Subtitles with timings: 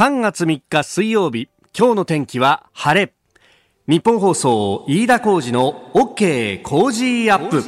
[0.00, 3.12] 3月3日水曜日今日の天気は晴れ。
[3.86, 7.62] 日本放送飯田浩二の OK 工事アップ。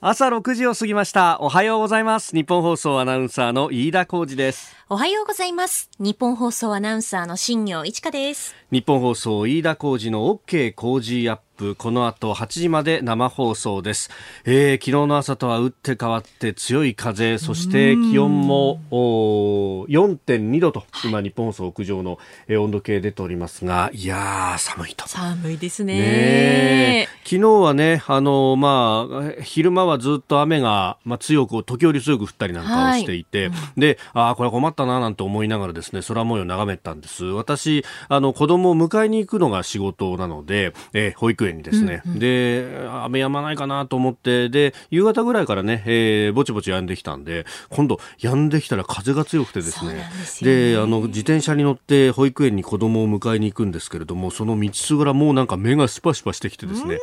[0.00, 1.38] 朝6時を過ぎました。
[1.42, 2.34] おはようございます。
[2.34, 4.74] 日本放送アナウンサーの飯田浩二です。
[4.92, 5.88] おはようございます。
[6.00, 8.56] 日本放送アナウンサーの新業一華です。
[8.72, 11.42] 日本放送飯田浩二の OK 工事アップ。
[11.60, 14.08] プこの後8時まで生放送です、
[14.46, 17.36] えー、昨日の朝とは打って変わって強い風。
[17.36, 22.18] そして気温も4.2度と今日本放送屋上の
[22.48, 25.06] 温度計出ておりますがいや寒いと。
[25.06, 25.94] 寒いですね。
[25.94, 37.24] ね昨日はねあのまあ昼間はずっと雨が、まあ、強く時折強く降ったりなんかをしていて、はい、であこれ困ったななんて思いながらですね空模様を眺めたんです。
[37.24, 50.08] 私あの子供を迎えに行くのが仕事なので、えー、保育園にですね、うんうん、で雨止まないかなと思ってで夕方ぐらいからね、えー、ぼちぼち止んできたんで今度止んできたら風が強くてですね。
[50.42, 56.98] で、ね、あの自転車に乗って保育園に子供を迎えに行くんですけれどもその道すがらもうなんか目がスパスパしてきてですね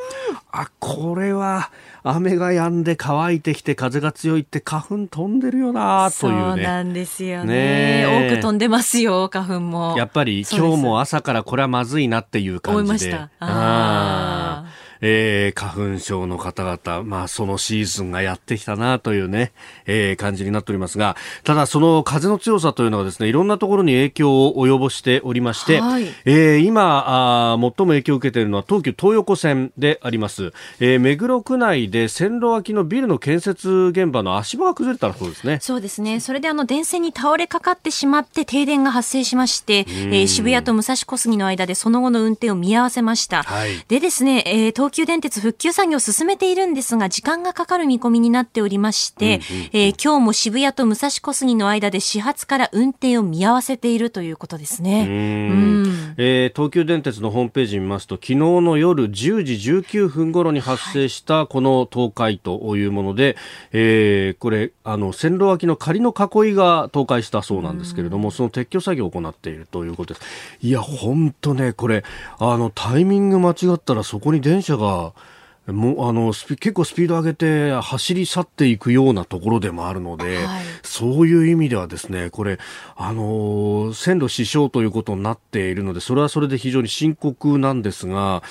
[0.51, 1.71] あこれは
[2.03, 6.39] 雨が止んで乾いてきて風が強いって花粉飛んでるよなというね。
[6.39, 8.29] そうなんですよね。
[8.31, 9.95] 多く飛んでますよ花粉も。
[9.97, 12.81] やっぱり今日も朝からこれはまずいなっていう感じで。
[12.81, 13.29] 思いました。
[13.39, 14.46] あ
[15.01, 19.51] えー、花粉症の方々、まあ、そのシーズンがやってきたなというね、
[19.85, 30.53] えー、感じになっておりますが、ただその風の強さというのはですね、いろんなところに影響を及ぼしておりまして、はい、えー、今あ、最も影響を受けているのは東急東横線であります。
[30.79, 35.59] えー、目黒区内で線路脇のビルの建設現場の足場が崩れたそうですね。
[35.61, 36.19] そうですね。
[36.19, 43.43] それであの電線に倒れかかってしまって停電が発生しまして、えー、渋谷と武蔵小杉の間でその後の運転を見合わせました。
[43.43, 55.05] はい、でですね、えー、東急電鉄復旧作業を進めているんですが、時間がかかる見込みになっておりまして、うんうんうん、えー、今日も渋谷と武蔵小杉の間で始発から運転を見合わせているということですね。
[55.07, 56.15] うん。
[56.17, 63.35] えー、東急電鉄のホームページ見ますと、昨日の夜10時19分頃に発生したこの倒壊というもので、はい、
[63.73, 70.25] えー、これ、あの、線路脇の仮の囲いが倒壊したそうなんですけれども、その撤去作業を行っているということです。
[70.61, 72.03] いや、本当ね、これ、
[72.39, 75.13] あの、タイミング間違ったらそこに電車が、
[75.73, 82.57] もうあの結構スピード上げて走り去っていくようなところでもあるので、はい、そういう意味ではですねこれ
[82.95, 88.43] あの線路死傷ということになっているのでそれはそれで非常に深刻なんですが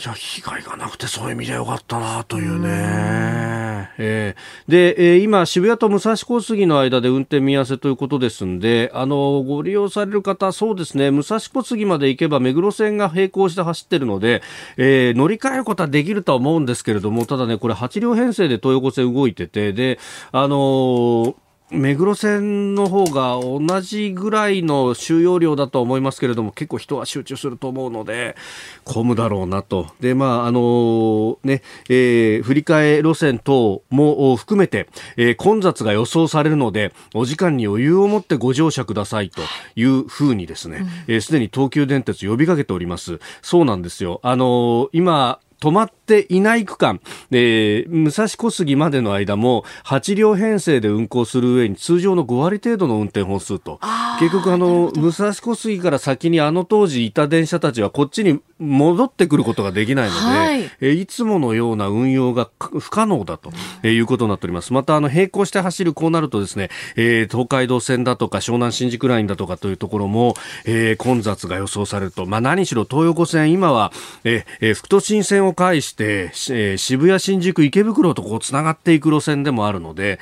[0.00, 3.90] いや、被害がなくてそういう意味でよかったなというね。
[3.98, 14.40] えー、で、えー、今、渋谷と武蔵小杉の間で運転見合わせということですんで、あの、ご利用される方、そうですね、武蔵小杉まで行けば目黒線が並行して走ってるので、
[14.78, 19.98] えー、乗り換えることはできるとは思うんですけれども、ただね、これ8両編成で東横線動いてて、で、
[20.32, 21.34] あのー
[21.70, 28.36] 目黒線の方が同じぐらいの収容量だと思いますけれども結構人は集中すると思うので
[28.84, 29.88] 混むだろうなと。
[30.00, 39.42] でまああのね、えー、振り替え路線等も含めて、えー、混雑が予想されるのでお時間に余裕を持ってご乗車くださいと
[39.76, 43.20] いうふうにですねすで、えー、に東急電鉄呼びかけております。
[43.42, 44.20] そうなんですよ。
[44.22, 47.00] あの今止まっていない区間、
[47.30, 53.78] えー、武蔵小杉までの間も8両編成で運行する上に通常の5割程度の運転本数と。
[54.18, 63.50] 結局あの武蔵小杉から先にあの当時いた電車たちはこっちに戻ってくることができないので、はい、えいつものような運用が不可能だと、
[63.82, 64.74] えいうことになっております。
[64.74, 70.34] またあの並行して走るこうなるとですね、えー、東海道線だとか湘南新宿ラインだとかというところも、
[70.66, 73.92] えー、混雑が予想されると、まあ、何しろ東横線今は、
[74.24, 80.18] えー、副都心線を介して、えー、渋谷、新宿、池袋とこうつながっていく路線でもあるので、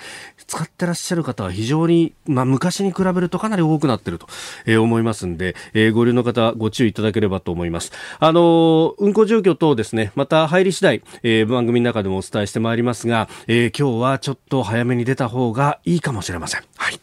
[0.46, 4.26] 使ってらっしゃる方は非常に、まあ、昔に比べるとかなり多くなってると、
[4.66, 7.92] えー、思いますんで、えー、ご利用の方ご注意いただければと思います。
[8.18, 16.62] あのー、運行状況等ですね、また入り次第、えー、番組の中でもお伝えしてまいりますが、えー、今日はちょっと早めに出た方がいいかもしれません。
[16.76, 17.00] はい。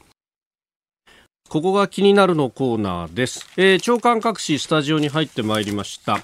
[1.47, 3.47] ここが気になるのコーナーです。
[3.55, 6.19] えー、長官各紙スタジオに入ってまいりました。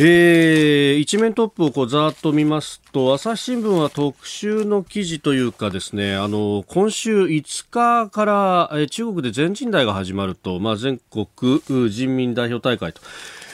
[0.00, 13.00] えー、一面トップをこうざーっと見ますと朝日新聞は特集の記事というかですねあの今週5日から、え、中国で全人代が始まると、まあ、全国人民代表大会と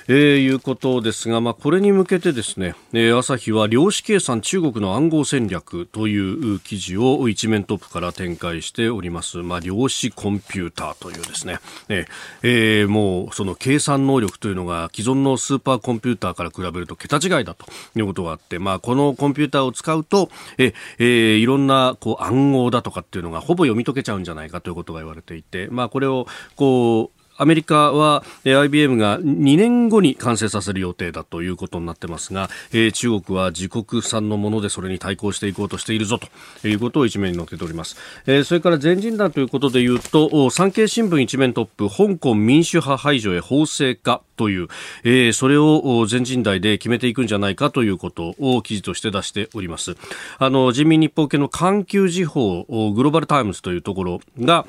[0.06, 9.38] えー、いうことですが、まあ、これに向けてですね、えー、朝日は量子計算中国の暗号戦略という記事を一面トップから展開しております。
[9.38, 11.58] まあ、量子コンピューターというですね、
[11.88, 17.66] えー、もうその計算能力というのが既存のスーパーコンピューターから比べると桁違いだと
[17.96, 26.26] いうことがあって、まあ、このコンピューターを使うと、ええー、いろんなこう暗号だとかっていうのがほぼ読み解けちゃうんじゃないかということが言われていて、まあ、これを
[26.56, 36.18] こうアメリカは IBM が2年後に完成させる予定だということになってますが、えー、中国は自国産のものでそれに対抗していこうとしているぞ
[36.62, 37.96] ということを一面に載せております、
[38.26, 44.22] えー、それから全人団ということでいうと産経新聞一面トップ香港民主派排除へ法制化。
[44.36, 44.68] という、
[45.04, 49.96] えー、それを全人代で決めていくんじゃないかということを記事として出しております。
[50.38, 52.64] あの人民日報系の環球時報
[52.94, 54.66] グローバルタイムズというところが、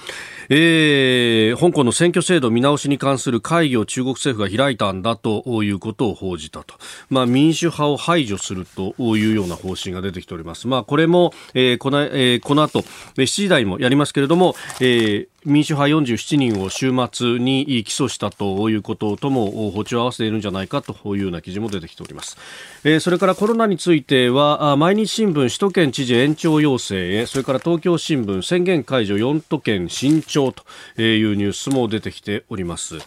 [0.50, 6.76] えー、香港の選挙制度見直しに関する会議を中国政府が開いたんだということを報じたと、
[7.10, 12.82] まあ、民主派を排除するというような方針が出てきております、まあ、これも、えー、この、えー、この後
[13.16, 22.36] 7時台もやりますけれども、えー民主派47人を週末に起訴したということとも包丁を合わせているんじゃないかというような記事も出てきております、
[22.88, 32.98] えー、それからコロナについては毎日新聞首都圏知事延長要請へそれから東京新聞宣言解除4都県慎重というニュースも出てきております、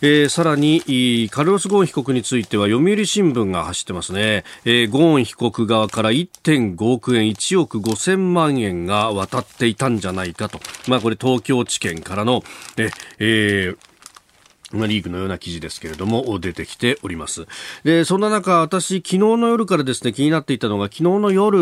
[0.00, 12.42] えー、さらにカルロス・ゴーン被告については読売新聞が走ってますね、えー、ゴーン被告側から1.5億円1億5000万円が渡っていたんじゃないかと、まあ、これ東京地検からの、
[12.78, 13.95] ええー
[14.72, 17.46] リーグのような記事ですけれども、出てきております。
[17.84, 21.58] で、そんな中、私、昨日の夜からですね、気になっていたのが、昨日の夜、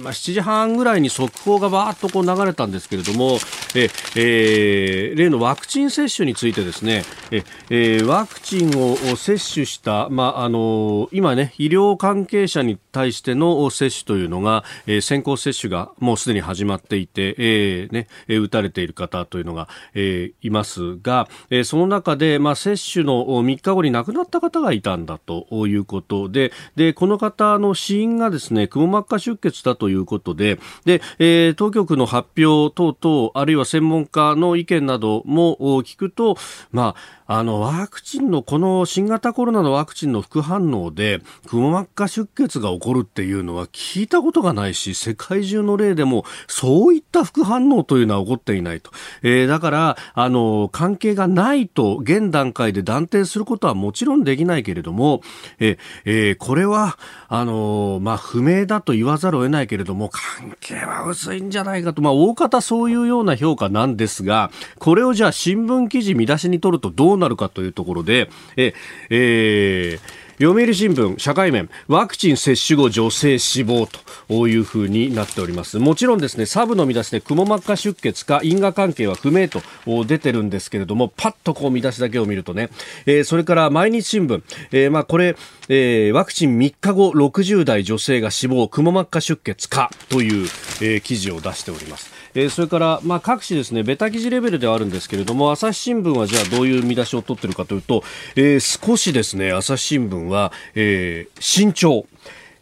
[0.00, 3.38] まあ、7時半ぐらいに速報がバーッとこう流れたんですけれども、
[3.74, 36.36] え、えー、例のワクチン接種についてですね、え、えー、ワクチンを接種した、まあ、あの、今ね、医療関係者に対しての接種というのが、えー、先行接種がもうすでに始まっていて、えー、ね、打たれている方というのが、えー、いますが、えー、その中で、まあ、接種の3日後に亡くなった方がいたんだということで、で、この方の死因がですね、くも膜下出血だということで、で、えー、当局の発表等々、あるいは専門家の意見なども聞くと、
[36.70, 36.94] ま
[37.25, 48.90] あ、あの、ワクチンの、この新型コロナのワクチンの副反応で、くも膜下出血が起こるっていうのは聞いたことがないし、世界中の例でも、そういった副反応というのは起こっていないと。
[49.22, 55.20] えー、だから、あの、関係がないと、現段階で断定することはもちろんできないけれども、
[55.58, 68.74] ええー、これは、あの、まあ、不明だと言わざるを得ないけれども、関係は薄いんじゃないかと、まあ、大方そういうような評価なんですが、これをじゃあ新聞記事見出しに取るとどううなるかというところで、え、
[69.10, 73.88] えー読売新聞社会面ワクチン接種後女性死亡
[74.28, 75.78] というふうになっております。
[75.78, 79.62] もちろんですねサブの見出しでくも膜下出血か因果関係は不明と
[80.04, 82.68] 出てるんですけれどもパッとこう見出しだけを見るとね、
[83.06, 84.42] えー、それから毎日新聞、
[84.72, 85.36] えー、まあこれ、
[85.68, 90.48] えー、ワクチン3日後60代女性が死亡くも膜下出血かという、
[90.80, 98.04] えー、記事を出しておりますえー、それから、まあ、各紙ですね、ベタ記事レベルではあるんですけれども、朝日新聞はじゃあどういう見出しを取ってるかというと、
[98.36, 102.06] えー、少しですね、朝日新聞は、えー、慎重。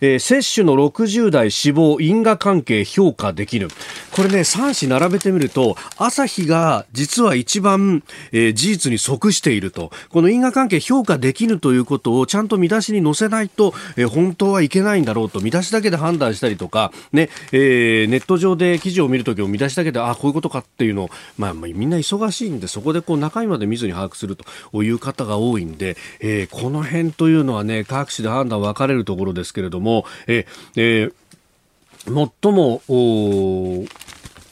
[0.00, 3.68] えー、接種の60代死亡因果関係評価できる。
[4.12, 8.02] これね、3紙並べてみると、朝日が実は一番、
[8.32, 9.90] えー、事実に即していると。
[10.10, 15.40] この因果関係評価できるということをちゃんと見出しに載せないと、えー、本当はいけないんだろうと。
[15.40, 31.12] 見出しだけで判断したりとか、ね、えー、ネット上で記事を見るときも見出しだけで、あ、こういうことかっていうのを、まあ、みんな忙しいんで、そこでこう中身まで見ずに把握するという方が多いんで、えー、この辺というのはね、各紙で判断分かれるところですけれども、もええー、
[32.42, 33.84] 最もお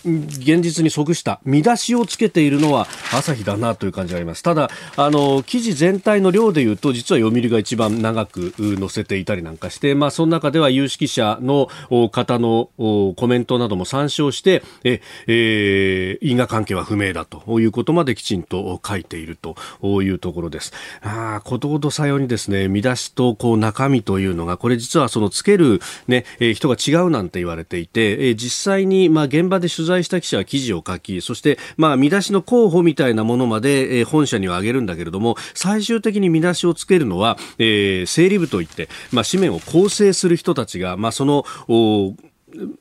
[0.04, 4.42] 現実に即した見出しをつけているのは朝日だなという感じがあります。
[4.42, 11.68] ただ、あの、記事全体の量で言うと、実は読売が一番長く載せていたりなんかして、まあ、その中では有識者の
[12.10, 19.56] 方のコメントなども参照して、え、えー、因果関係は不明だということまできちんと書いていると
[20.02, 20.72] いうところです。
[21.02, 42.14] ああ、ことごとさようにですね、見出しとこう中身というのが、これ実はそのつけるね、人が違うなんて言われていて、実際にまあ現場で取材材した記者は記事を書き、そして、まあ、見出しの候補みたいなものまで、えー、本社には挙げるんだけれども、最終的に見出しをつけるのは、えー、整理部といって、まあ、紙面を構成する人たちが、まあ、そのお、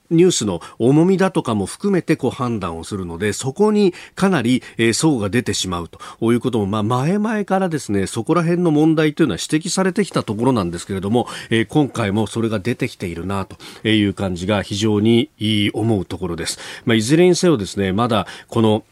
[0.10, 6.00] ニュースの重みだとかも含めてこう判断をするので、そこにかなり、えー、層が出てしまうと
[6.32, 15.30] いうことも、まあ、前々からですね、そこら辺の問題というのは指摘されてきたところなんですけれども、えー、今回もそれが出てきているなという感じが非常に
[15.74, 16.60] 思うところです。
[16.86, 18.84] まあ、いずれにせよですね、まだこの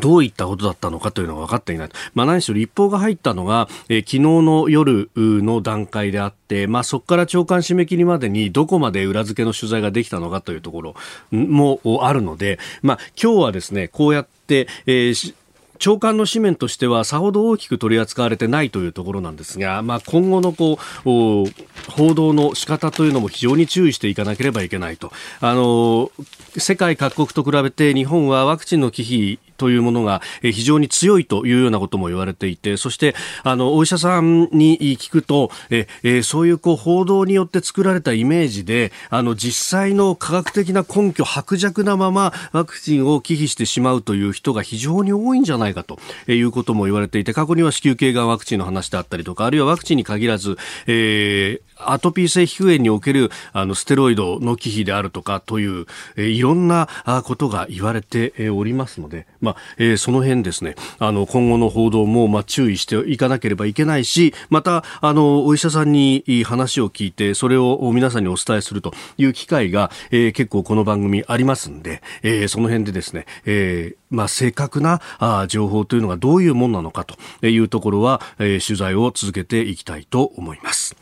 [0.00, 1.88] どういったことだったのかというのが分かっていない。
[2.14, 10.94] まあ何しろ立法が入ったのが、えー、昨日の夜の段階であって、まあそこから長官締め切りまでにどこまで裏付けの取材ができたのかというところ
[11.30, 15.34] もあるので、まあ今日はですね、こうやって、えー
[15.82, 25.10] 長官の紙面としてはさほど大きく取り扱われてないというところなんですが、まあ、今後のこう報道の仕方というのも非常に注意していかなければいけないと。
[25.40, 26.12] あの
[26.56, 33.14] 世界各国と比べて日本はワクチンの忌避というものが非常に強いというようなことも言われていて、そして
[33.44, 55.86] あのお医者さんに聞くと、ええそういうこう報道によって作られたイメージで、あの実際の科学的な根拠薄弱なままワクチンを忌避してしまうという人が非常に多いんじゃないかということも言われていて、過去には子宮頸がんワクチンの話であったりとか、あるいはワクチンに限らず、えー、アトピー性皮膚炎におけるあのステロイドの忌避であるとかという、
[56.16, 56.88] えー、いろんな
[57.24, 80.96] ことが言われておりますので、まあえー、その辺ですね、あの今後の報道もまあ注意していかなければいけないし、またあのお医者さんに話を聞いてそれを皆さんにお伝えするという機会が、えー、結構この番組ありますんで、えー、その辺でですね、えー、まあ正確なあ情報というのがどういうものなのかというところは、えー、取材を続けていきたいと思います。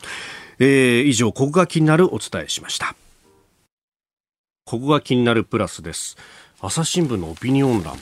[0.62, 2.94] えー、以上、ここが気になるお伝えしました。
[4.66, 6.18] ここが気になるプラスです。
[6.60, 7.96] 朝日新聞のオピニオン欄。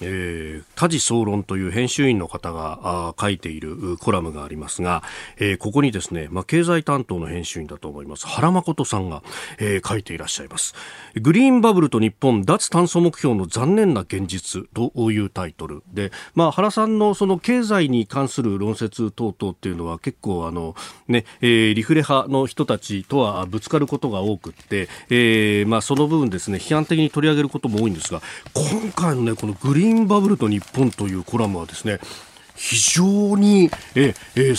[0.00, 5.02] えー、田地総論という編集員の方が書いているコラムがありますが、
[5.38, 9.22] えー、ここにですね、まあ、経済担当の編集員だと思います原誠さんが、
[9.58, 10.74] えー、書いていらっしゃいます。
[11.20, 15.82] グリーンバブルと日本脱炭素目標の残念な現実というタイトル。
[15.92, 20.74] で、まあ、原さんのその経済に関する論説等々っていうのは結構あの
[21.08, 28.20] ね、えー、リフレ派の人たちとはぶつかることが多くって、えー、まあその部分ですね批判的に取り上げることも多いんですが
[28.54, 31.98] 今回のねこのグリーンインバブルと日本というコラムはですね
[32.56, 34.54] 非常にえ、え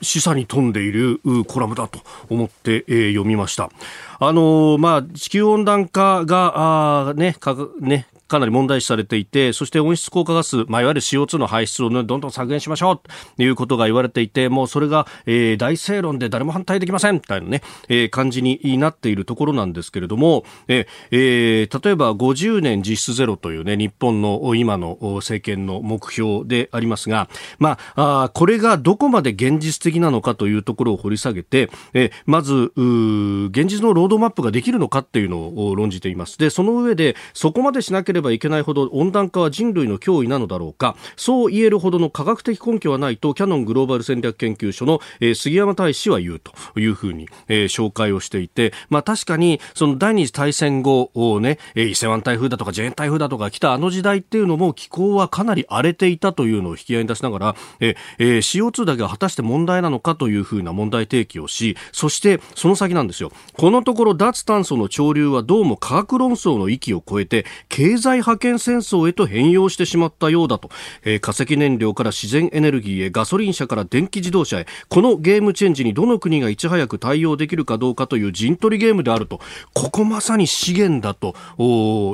[0.00, 2.00] 示唆に富んでいるコラムだと
[2.30, 3.70] 思って、え読みました。
[4.18, 13.00] あのー、まあ、地球温暖化が、あね、かね、かなり問題視されていて、そして温室効果ガス、まあ、いわゆる CO2 の排出を、ね、どんどん削減しましょう
[13.36, 36.38] ということが言われていて、もうそれが、えー、大正論で誰も反対できませんみたいなね、えー、感じになっているところなんですけれども、えー、例えば50年実質ゼロというね、日本の今の政権の目標でありますが、まあ、あこれがどこまで現実的なのかというところを掘り下げて、えー、まず、現実のロードマップができるのかっていうのを論じています。
[36.38, 40.96] で、その上で、そこまでしなければればいけないほど温暖化は人類の脅威なのだろうか。
[41.16, 63.32] そう言えるほどの科学的根拠はないとキャノングローバル戦略研究所の、えー、杉山大使は言うというふうに、えー、紹介をしていて、まあ、確かにその第二次大戦後をね、伊勢湾台風だとかジェーン台風だとか来たあの時代っていうのも気候はかなり荒れていたというのを引き合いに出しながら、えー、CO2 だけは果たして問題なのかというふうな問題提起をしそしてその先なんですよ。
[63.54, 70.70] このところ脱炭素の潮流はどうも科学論争の域を超えて経済済覇権戦争へと変容してしまったようだと、
[71.04, 74.66] えー、化石燃料から自然エネルギーへガソリン車から電気自動車へ。
[74.88, 79.40] このゲームチェンジにどの国がいち早く対応できるかどうかという陣取りゲームであると。
[79.74, 81.34] ここまさに資源だと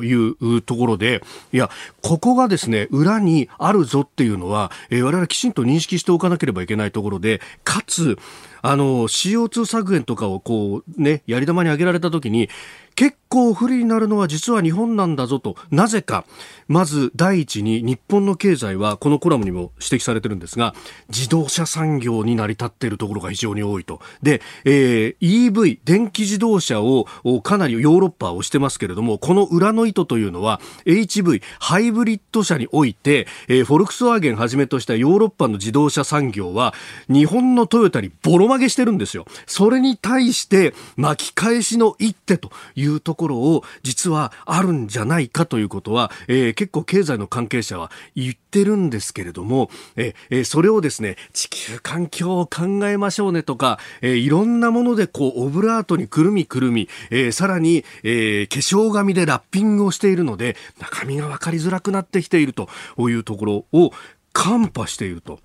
[0.02, 1.22] いうところで。
[1.52, 1.70] いや
[2.02, 8.18] ここがですね裏にあるぞっていうのは、えー、我々きちんと認識しておかなければいけないところでかつ
[8.66, 12.48] あの CO2 削減とかをこうねやり玉に挙げられた時に
[12.94, 16.24] 結構不利になるのは実は日本なんだぞと、なぜか、
[16.68, 20.74] まず第一に日本の経済はこのコラムにも指摘されてるんですが、
[21.08, 24.00] 自動車産業に成り立っているところが非常に多いと。
[24.22, 27.06] で、えー、EV、電気自動車を
[27.42, 36.74] かなりヨーロッパは押してますけれども、この裏の意図というのは HV、ハイブリッド車において、えー、フォルクスワーゲンはじめとしたヨーロッパの自動車産業は
[37.08, 39.26] 日本のトヨタにボロ曲げしてるんですよ。
[39.46, 62.68] それに対して巻き返しの一手というところを実はあるんじゃないかということは、えー、結構経済の関係者は言ってるんですけれども、えー、それをですね地球環境を考えましょうねとか、えー、いろんなものでこうオブラートにくるみくるみ、えー、さらに、えー、化粧紙でラッピングをしているので中身が分かりづらくなってきていると
[62.98, 63.92] いうところを
[64.32, 65.40] カンパしていると。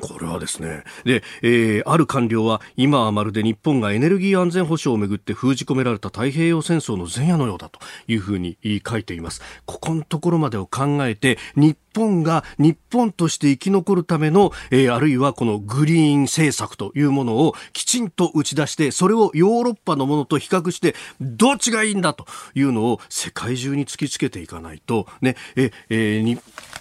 [0.00, 7.78] これはですね、で、えー、ある官僚は、今はまるで日本がエネルギー安全保障をめぐって封じ込められた太平洋戦争の前夜のようだと
[8.08, 9.42] いうふうに書いています。
[9.66, 26.40] ここのところまでを考えて、日本が日本として生き残るための、えー、あるいはこのグリーン政策というものをきちんと打ち出して、それをヨーロッパのものと比較して、どっちがいいんだというのを世界中に突きつけていかないと、ね、え、えー、日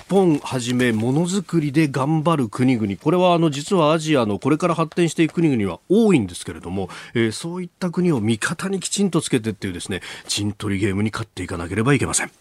[0.09, 12.31] 本はじめものづくりで頑張る国々、これはあの実はアジアのこれから発展していく国々は多いんですけれども、えー、そういった国を味方にきちんとつけてっていうですね、陣取りゲームに勝っていかなければいけません。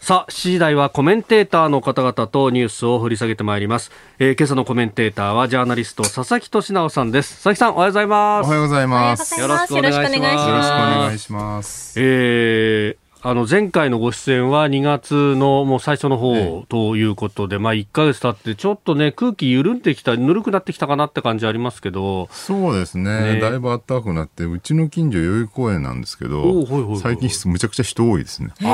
[0.00, 3.90] さあ、7時台はコメンテーターの方々とニュースを掘り下げてまいります。
[4.18, 7.34] えー、今朝のコメンテーターはジャーナリスト佐々木俊直さんです。
[7.34, 8.46] 佐々木さん、おはようございます。
[8.46, 9.38] おはようございます。
[9.38, 10.16] よろしくお願いします。
[10.16, 10.22] よ
[10.56, 12.00] ろしくお願いします。
[12.00, 22.28] えーあの前回のご出演は2月のもう最初の方ということで、まあ1か月経ってちょっとね空気緩んできたぬるくなってきたかなって感じありますけど。
[22.32, 28.52] そうですね、ね、だいぶ暖かくなってうちの近所代々木公園なんですけど最近むちゃくちゃ人多いですね。
[28.56, 28.64] 週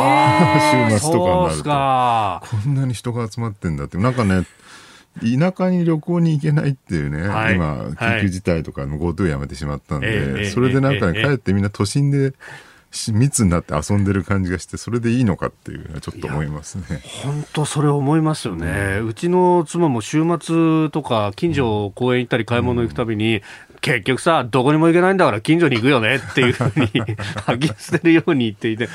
[1.00, 2.56] 末とかになると。
[2.64, 3.98] こんなに人が集まってんだって。
[3.98, 4.44] なんかね
[5.22, 12.34] 田舎に旅行に行けないっていうね、はい、今、緊急事態とか GoTo やめてしまったんで、それでなんか、ね、帰ってみんな都心で
[13.12, 17.02] 密になって遊んでる感じがしてそれでいいのかっていうのはちょっと思いますね。
[17.22, 23.42] 本当それ思いますよね、うん、うちの妻も週末とか近所公園行ったり買い物行くたびに、うん、
[23.80, 26.88] 結局さどこにも行けないんだから近所に行くよねっていうふうに
[27.46, 28.88] 吐き捨てるように言っていて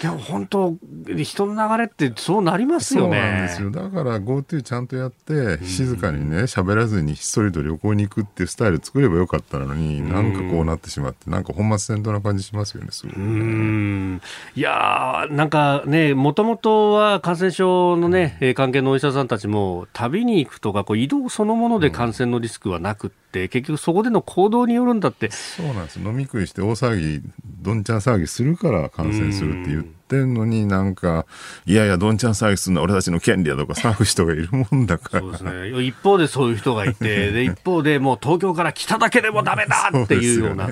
[0.00, 0.76] いや本当
[1.14, 3.16] 人の流れってそうなりますよね。
[3.16, 3.70] そうなんですよ。
[3.70, 12.88] だから GoTo ちゃんとやって静かにね喋らずにひっそりと旅行に行くっていうスタイル作ればよかったのに、なんかこうなってしまってなんか本末転倒な感じしますよね。
[12.92, 14.20] すごくね
[14.56, 23.29] いやなんかねもともとは感染症のね関係のお医者さんたちも旅に行くとかこう移動そのもので感染のリスクはなくて。
[23.30, 25.30] って結局そこでの行動によるんだって。
[25.30, 26.00] そうなんです。
[26.00, 27.22] 飲み食いして大騒ぎ
[27.62, 31.26] どんちゃん騒ぎするから感染するって言ってんのになんか
[31.64, 35.20] いやいやどんちゃん騒ぎするのは俺たちの権利だとか騒ぐ人がいるもんだから。
[35.20, 40.68] そうです、ね、一方でそういう人がいて で一方でもう東京から来ただけでもダメだっていうような。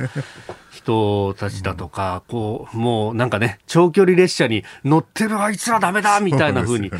[0.88, 6.91] 人たちだとか、こう、もうなんかね、長距離列車に乗ってるあいつらダメだみたいな風に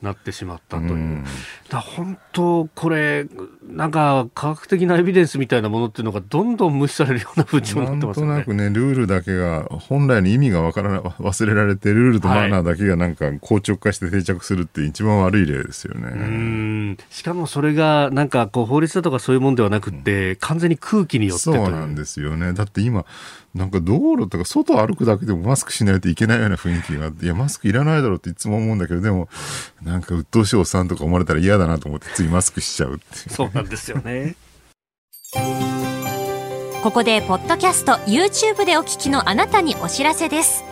[0.00, 0.92] なってしまったという。
[0.92, 1.24] うね、
[1.68, 3.26] だ本当、これ、
[3.68, 8.26] なんか科学的なエビデンスみたいなものっていうのがどんどん無視されるような風潮になってますね。
[8.26, 16.08] なんとなくね、ルールだけが、本来の意味がわからない、忘れられて、ルールとマナーだけがなんか硬直化して定着するって一番悪い例ですよね。
[16.12, 22.52] うんしかもそれがなんかこう法律だとかそういうもんではなくて、完全に空気によってそうなんですよね。
[22.52, 23.04] だって今、
[23.54, 29.28] なんか道路とか外歩くだけでもマスクしないといけないような雰囲気があって、いや、マスクいらないだろうっていつも思うんだけど、でも、
[29.82, 34.36] なんか鬱陶しいおっさんとか思われたら嫌だなと思って、ついマスクしちゃうってそうなんですよね。
[36.82, 40.64] ここで、ポッドキャスト、YouTube でお聞きのあなたにお知らせです。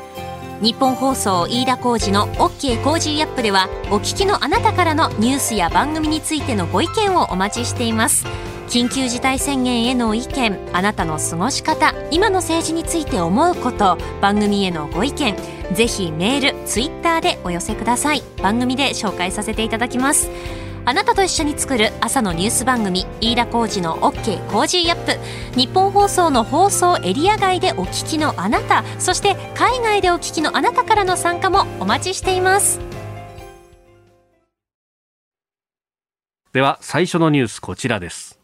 [0.62, 8.26] 日本放送飯田浩二の OK コージーアップでは、お聞きのあなたからのニュースや番組についてのご意見をお待ちしています。
[8.70, 15.34] 緊急事態宣言への意見あなたの過ごし方今の政治について思うこと番組へのご意見
[15.74, 18.22] ぜひメールツイッターでお寄せください。
[18.40, 20.30] 番組で紹介させていただきます。
[20.84, 25.58] あなたと一緒に作る朝のニュース番組飯田浩二の OK コージーアップ。
[25.58, 32.80] 日本放送の放送エリア外でお聞きのあなたそして海外でお聞きのあなたからの参加もお待ちしています。
[36.52, 38.39] では最初のニュースこちらです。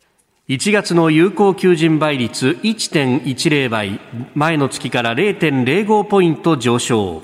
[0.49, 3.99] 1月の有効求人倍率1.10倍、
[4.37, 7.21] 前の月から0.05ポイント上昇。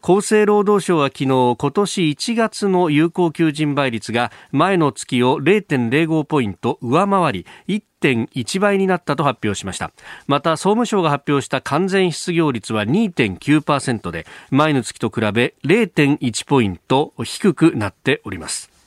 [0.00, 9.92] 厚生労働省は昨日、今年1月の有効求人倍率が前の月を0.05ポイント上回り、1.1倍になったと発表しました。
[10.26, 18.77] また、総務省が発表した完全失業率は2.9%で、前の月と比べ0.1ポイント低くなっております。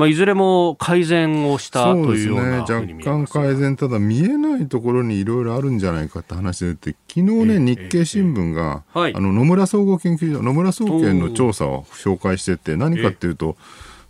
[0.00, 13.58] まあ、いずれも改善をしたというような、ね、若干改善、ただ見えないところにいろいろあるんじゃないかって話でて、昨日ね、日経新聞が、あの野村総合研究所、野村総研の調査を紹介してて、何かっていうと、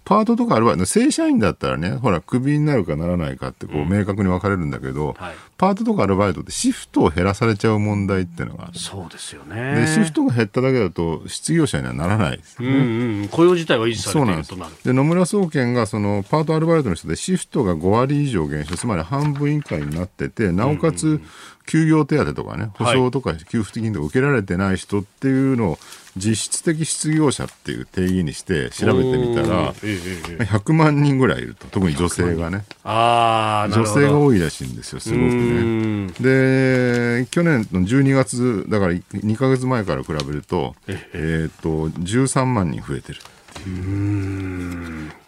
[0.05, 8.79] パートとかアルバイト、正社員だったらね、ほら、クビになるかならないかってこう、明確に分かれるんだけど、はい、パートとかアルバイトってシフトを減らされちゃう問題っていうのがある。
[8.79, 9.75] そうですよね。
[9.77, 12.77] で、シフトが減っただけだと、失業者にはならないですよね。
[12.77, 12.85] うん
[13.21, 14.73] うん、雇用自体は維持されているとなる。
[14.85, 21.21] で野村総研が、その、パートアルバイトの人でシフトが5割以上減少、つまり半分以下になってて、なおかつ、
[21.67, 25.79] 休業手当とかね、保証とか給付金とか受けられてない人っていうのを
[26.21, 36.13] 実質的失業者っていう定義にして調べてみたら、100万人ぐらいいると、特に女性がね、あ女性が多いらしいんですよ、すごくね。
[36.21, 43.21] で、去年の12月、だから2か月前から比べると、えー、っと13万人増えてる。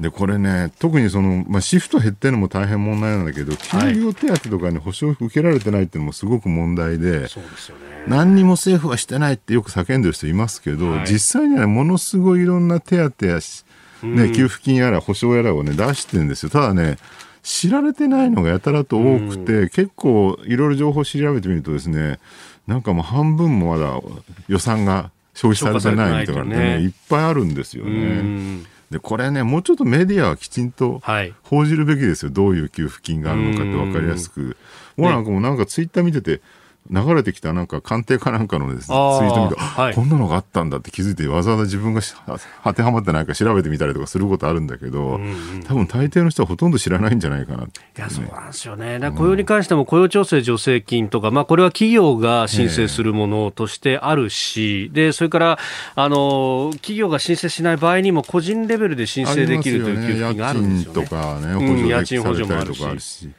[0.01, 13.39] でこれね、特にその、まあ、シフト減ってるのも大変問題なんだけど、休業手当とかに保証受けられてないっていうのもすごく問題で、そうですよね、何にも政府はしてないってよく叫んでる人いますけど、はい、実際には、ね、ものすごいいろんな手当や、
[14.03, 16.51] ね、給付金やら保証やらを、ね、出してるんですよ。
[16.51, 16.97] ただね
[17.43, 22.21] 知られてないのがやたらと多くて、結構いろいろ情報調べてみるとですね、
[22.69, 24.01] なんかもう半分もまだ
[24.47, 26.81] 予算が消費されてないとかね、ね。
[26.81, 28.61] いっぱいあるんですよね。
[28.91, 31.01] でこれね、もうちょっとメディアはきちんと
[31.45, 34.57] 報じるべきですよ、はい、どういう給付金があるのかって分かりやすく。
[34.97, 36.43] 僕なんかもなんかツイッター見てて、
[36.91, 42.01] 流れてきたなんか官邸かなんかのです、ね、ツイート見て、はい、こんなのがあったんだって気づいてわざわざ自分が
[42.65, 48.99] 当てはまってないか調べてみたりとかすることあるんだけど、うんうん、多分大抵の人はほとんど知らないんじゃないかな、ね、いやそうなんですよね。
[49.17, 55.59] 雇用に関しても雇用調整助成金とか、まあ、これは企業が申請するものとしてあるし、でそれから
[55.95, 61.07] あの企業が申請しない場合にも個人レベルで申請できるという給付金があるんですよね。
[61.07, 63.31] とかね、補助家賃補助もあるし。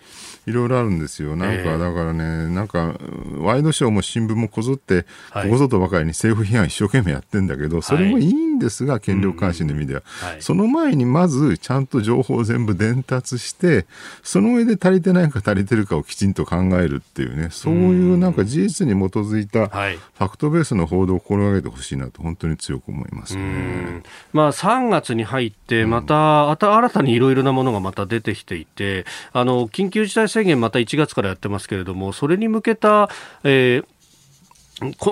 [0.46, 1.36] いろいろあるんですよ。
[1.36, 2.96] なんか、だからね、なんか、
[3.38, 10.04] ワイドショーも新聞もこぞって、ここぞとばかりに政府批判一生懸命やってんだけど、それもいいんですが、権力監視の意味では。
[10.40, 13.86] その前にまず、ちゃんと情報を全部伝達して、
[14.22, 24.04] その上で足りてないか足りてるかをきちんと考えるっていうね、そういうなんか事実に基づいた、ファクトベースの報道を心がけてほしいなと、本当に強く思いますね。
[24.34, 33.10] まあ、3月に入って、また、新たにいろいろなものがまた出てきていて、あの、緊急事態宣言また1月からやってますけれども、それに向けた、
[33.44, 33.86] えー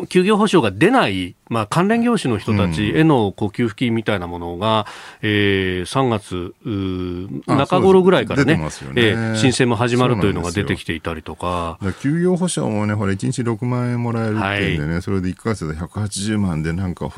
[0.10, 4.88] 休業保障が出ない、まあ、関連業種の人たちへのこう給付金みたいなものが、
[5.22, 6.54] うん、えー、3月
[7.46, 8.64] 中頃ぐらいからね、ね。
[8.64, 11.78] えー、申請も始まるというのが出てきていたりとか。
[11.80, 17.10] か休業保障もね、ほら、1日6万円もらえるっていうんでね、はい、それで1か月で180万でなんか、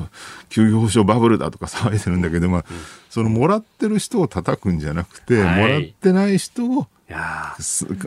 [0.50, 2.78] 休業保障バブルだとか騒いでるんだけど、まあ、うん、
[3.13, 7.56] そのもらってる人を叩くんじゃなくて、はい、もらってない人をあ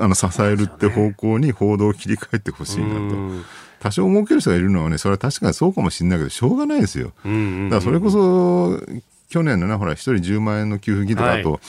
[0.09, 3.45] の支えるって方向に報道を切り替えてほしいなと。
[3.79, 7.13] 多少儲ける人がいるのはね、それは確かにそうかもしれないけど、しょうがないですよ。
[7.23, 8.83] だからそれこそ、
[9.29, 11.61] 去年のね、ほら、一人10万円の給付金とかと、はい。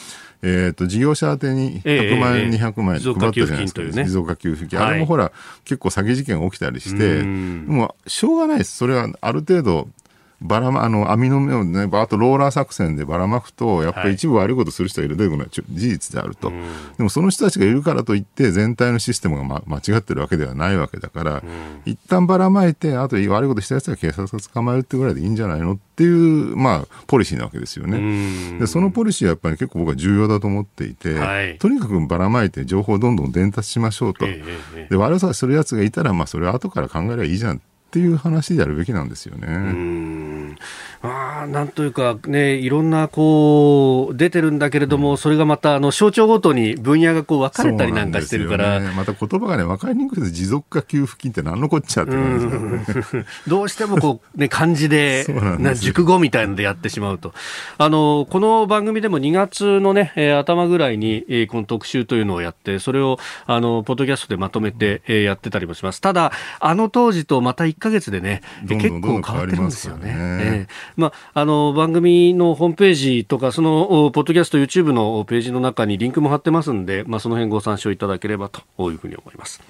[0.42, 5.32] えーと、事業者宛てに100万円、えー、200万円配ったじゃないですか、ね、持続化給付金、あれもほら、
[5.64, 9.90] 結構詐欺事件が起きたりして、もうしょうがないです、それはある程度、
[10.40, 16.52] ばらま、あの、網の目をね、ばーっとローラー作戦でばらまくと、やっぱり一部悪いことする人がいるというのは事実であると。
[16.98, 21.44] でもその人たちがいるからといって、全体のシステムが、ま、間違ってるわけではないわけだから、
[21.86, 28.60] 一旦ばらまいて、あと悪いことしたやつは警察が捕まえるってぐらいでいいんじゃないのっていう、まあ、ポリシーなわけですよね。
[28.60, 34.28] で、そのポリシーはやっぱり結構僕は重要だと思っていて、はい、とにかくばらまいて情報をどんどん伝達しましょうと。
[34.90, 40.58] で、悪さするやつがいたら、まあ、それは後から考えればいいじゃんっていう話であるべきなんですよね。
[41.02, 55.26] あなんというか、ね、いろんなこう出てるんだけれども、うん、それがまたあの省庁ごとに分野がこう分かれたりなんかしてるから、ね、また言葉がね分かりにくくて持続化給付金って何のこっちゃって感じですね、どうしてもこう、ね、漢字で
[55.60, 57.34] な熟語みたいのでやってしまうと。
[57.78, 66.02] あのこの番組でも2月のね、えー、頭ぐらいに、えー、この特集というのをやってそれをあのポッドキャストでまとめて、えー、やってたりもします。
[66.02, 70.16] ただあの当時とまた1か月でね結構変わってるんですよね。
[70.16, 79.62] えーまあ、あの番組のホームページとかそのポッドキャスト YouTube のページの中にリンクも貼ってますんで、まあ、その辺ご参照いただければというふうに思います、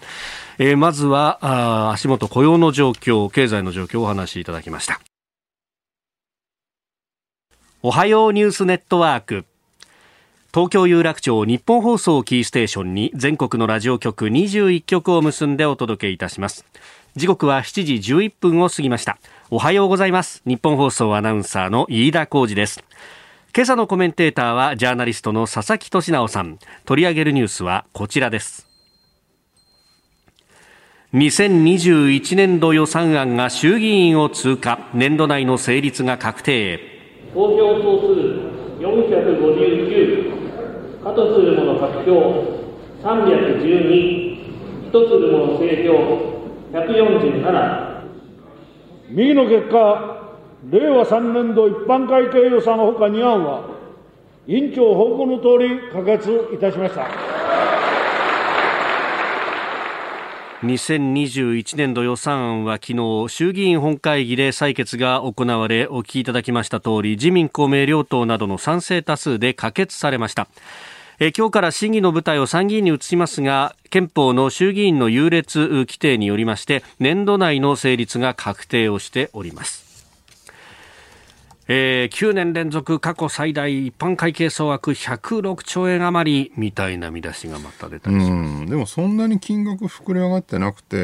[0.58, 5.02] えー、まずはあ足元雇用の状況経済の状況をお話しいただきました。
[7.84, 9.46] おはようニュースネットワーク。
[10.52, 16.66] 東京有楽町日本放送キーステーションに全国のラジオ局21局を結んでお届けいたします。
[17.16, 19.20] 時刻は7時11分を過ぎました。
[19.50, 20.42] おはようございます。
[20.46, 22.84] 日本放送アナウンサーの飯田浩二です。
[23.56, 26.60] 今朝のコメンテーターはジャーナリストの佐々木俊直さん。
[26.84, 28.68] 取り上げるニュースはこちらです。
[31.14, 34.80] 2021年度予算案が衆議院を通過。
[34.94, 36.82] 年度内の成立が確定。
[37.34, 38.08] 投票総数
[38.84, 42.44] 459加とするもの獲票
[43.02, 45.94] 312とするもの制票
[46.74, 47.87] 147
[49.10, 50.36] 右の結果、
[50.70, 53.70] 令和3年度一般会計予算ほか2案は、
[54.48, 57.38] 委員長報告のとおり可決いたしました。
[60.64, 70.48] 2021年度予算案は昨日衆議院本会議で採決が行われお聞きいただきました通り自民公明両党などの賛成多数で可決されました
[71.20, 79.88] え今日から審議の舞台を参議院に移しますが憲法の衆議院の優劣規定によりまして年度内の成立が確定をしております。
[81.70, 88.66] えー、9年連続過去最大一般会計総額106兆円余りみたいな見出しがまた出たりします。
[88.68, 91.00] でもそんなに金額膨れ上がってなくて、え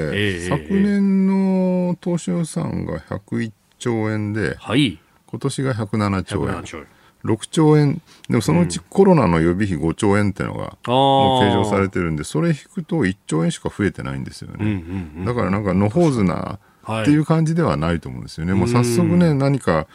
[0.47, 6.63] ー、昨年の当初予算が101兆円で、はい、今年が107兆円。
[6.63, 6.92] 兆円
[7.25, 14.83] 6兆円、でもそのうちコロナの予備費5兆円っていうのが、もう計上されてるんで、それ引くと1兆円しか増えてないんですよね。
[15.25, 16.59] だからなんか、野放図な
[17.01, 18.53] っていう感じではないと思うんですよね。
[18.53, 19.87] もう早速ね、何か、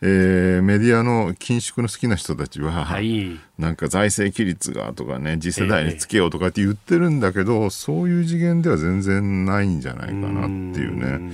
[0.00, 11.32] えー、メディアの緊縮の好きな人たちは、はい、なんか財政規律がとかね、次世代につけようとかって言ってるんだけど、えー、そういう次元では全然ないんじゃないかなっていうね。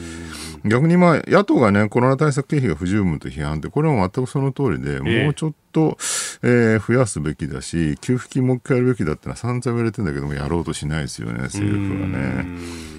[0.65, 5.97] 逆にまあ、野党がね、コロナ対策経費が不十分と批判って、これは全くその通りで、もうちょっと、
[6.43, 12.47] えー、増やすべきだし、給付金もう一回やるべきだってのは散々言われてるんだけども、やろうとしないですよね、政府はね。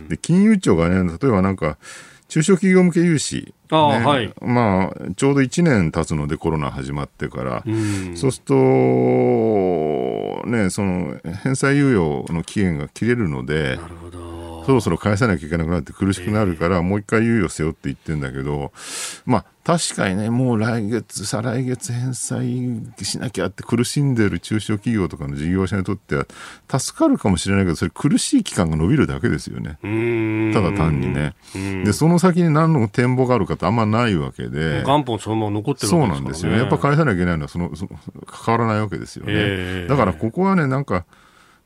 [0.10, 1.78] で、金融庁がね、例えばなんか、
[2.32, 7.70] 中小企業向け融資、ね、はい、まあ、ちょうど1年経つので、コロナ始まってから、う
[8.18, 8.54] そうすると、
[10.48, 18.72] ね、その返済猶予の期限が切れるので、なるほどそろそろ返さなきゃいけなくなって苦しくなるから、もう一回猶予せよって言ってんだけど、
[19.26, 26.26] まあ、確かにね、もう来月、再来月返済しなきゃって苦しんでる中小企業とかの事業者にとっては
[26.80, 29.78] 助かるかもしれないけど、それ苦しい期間が伸びるだけですよね。
[30.54, 31.36] ただ単にね。
[31.86, 34.84] で、その先に何の展望があるかってあんまないわけで。
[34.86, 36.58] 元本そのまま残ってるわけです、ね、そうなんですよね。
[36.58, 39.86] やっぱ返さなきゃいけないのはその、その関わらないわけですよね。
[39.88, 41.06] だからここはね、なんか、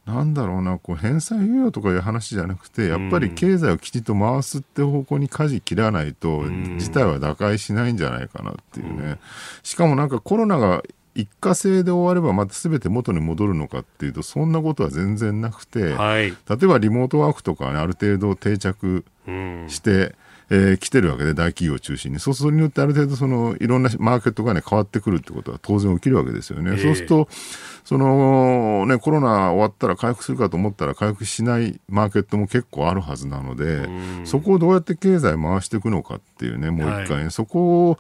[0.06, 6.44] なんだろうな、こう返済猶予とかいう話じゃなくて、やっぱり経済をきちっと回すって方向に舵切らないと、
[6.78, 9.18] 事態は打開しないんじゃないかなっていうね。
[9.64, 10.84] しかもなんかコロナが
[11.16, 19.06] 一過性で終わればまた全て元に戻るのかっていうとそんなことは全然なくて、はい、例えばリモートワークとかねある程度定着
[19.70, 20.14] して、
[20.50, 22.20] えー、来てるわけで、大企業を中心に。
[22.20, 26.72] そうすると、それによってある程度、その、いろんなマーケットがね、変わってくるってことは当然起きるわけですよね。
[26.72, 27.28] えー、そうすると、
[27.86, 33.88] その、ね、コロナ終わったら回復するかと思ったら回復しないマーケットも結構あるはずなので、
[34.26, 37.98] そこをどうやって経済回していくのかっていうね、もう一回、ねはい、そこを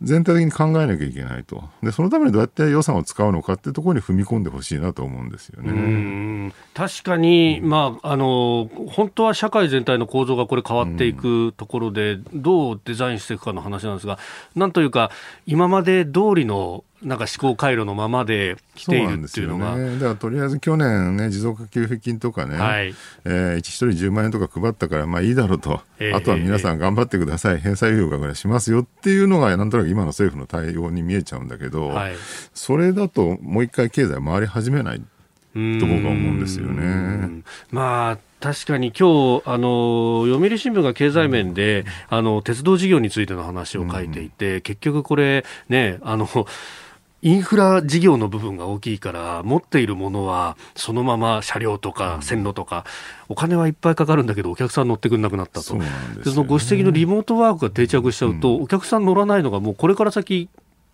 [0.00, 1.62] 全体的に考えなきゃいけないと。
[1.82, 6.52] で、そのためにどうやって予算を使うのかっていうところに踏み込んでほしいなと思うんですよね。
[6.72, 14.18] 確かに、まあ、あの、本当は社会全体の構造がこれ変わっていくところで、どうデザインしていくかの話なんですが、
[14.54, 15.10] なんというか、
[15.44, 19.76] 今まで通りのなんか思考回路のままで来ているっていうのが。
[19.76, 32.16] ね、だからとりあえず去年ね、持続化給付金とかね、はい、えー、1人10万円とか配ったから、まあいいだろうと、えー、あとは皆さん頑張ってください、返済猶予がぐらいしますよっていうのが、なんとなく今の政府の対応に見えちゃうんだけど、はい、
[32.52, 35.02] それだともう一回経済回り始めない。
[35.78, 37.42] と僕は思うんですよね。
[37.70, 46.28] まあ確かに今日あの読売新聞が経済面で、うん、あの鉄道事業についての話を書いていて、うん、結局これねあの
[47.26, 52.84] インフラ事業の部分が大きいから、持っているものはそのまま車両とか線路とか、
[53.28, 55.62] お金はいっぱいかかるんだけど、お客さん乗ってくれなくなったと。
[55.62, 60.48] そ、のご指摘のリモートワークが定着しちゃうと、お客さん乗らないのがもうこれから先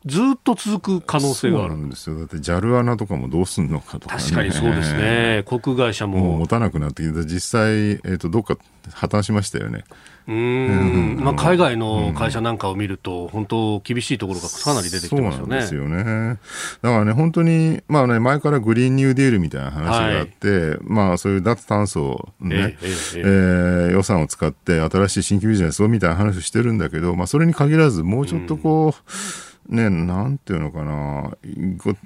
[0.07, 2.17] ずっと続く可能性があるんですよ。
[2.19, 5.43] だって JAL 穴とかもどうすんのかとか、ね、確かにそうですね。
[5.47, 6.19] 航空会社も。
[6.19, 8.57] もう持たなくなってきて、実際、えっ、ー、と、どっか
[8.91, 9.85] 破綻しましたよね。
[10.29, 15.57] うん、まあ、海外の会社なんかを見ると、本当、厳しいところがかなり出てきてますよね。
[15.57, 16.39] ですよね。
[16.83, 31.37] だからね、本当に、まあね、前からグリーンニューディールみたいな話があって、はい、まあ、そういう脱炭素ね、えー、えー、予算を使って新しい新規ビジネスをみたいな話をしてるんだけど、まあ、それに限らず、もうちょっとこう、うんね、なんていうのかな、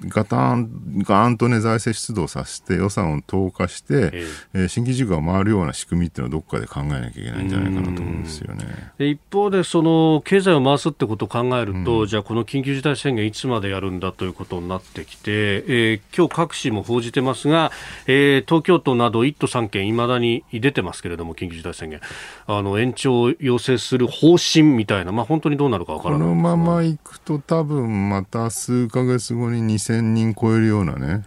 [0.07, 4.57] ガタン、ガーンとね、財政出動させて予算を投下して、ええ。
[4.65, 8.65] ー、新規事業が回るような仕組みっていうのをどっかで考えなきゃいけないんじゃないかなと思うんですよね。
[8.99, 17.73] 一方で、その、経済を回すってことを考えると、うん、じゃあこの緊急事態宣言いつまでやるんだということになってきて、えー、今日各紙も報じてますが、
[18.07, 21.99] えー、東京都など1都3県いまだに出てますけれども、緊急事態宣言、
[22.45, 26.27] あの、延長を要請する方針みたいな、まあ本当にどうなるかわからない。
[26.27, 31.23] このままいくと多分また数か月後に2000人超えるようなね、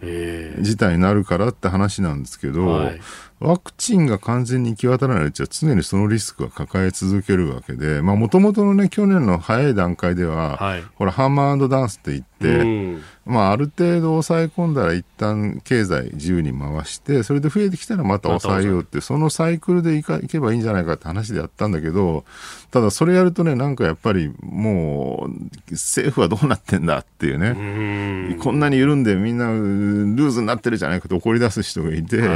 [0.61, 3.01] 事態になるからって話なんですけど、はい、
[3.41, 22.25] ワクチンが完全に行き渡らないうちは常にそのリスクは抱え続けるわけで、もともとのね、去年の早い段階では、はい、ほら、ハンマーダンスって言って、うん、まあ、ある程度抑え込んだら一旦経済自由に回して、それで増えてきたらまた抑えようって、そのサイクルでいかいけばいいんじゃないかって話でやったんだけど、
[22.71, 32.27] ただそれやるとね、なんかやっぱりもう、政府はどうなってんだっていうね、こんなに緩んでみんなルーズになってるじゃないかと怒り出す人がいて、はい、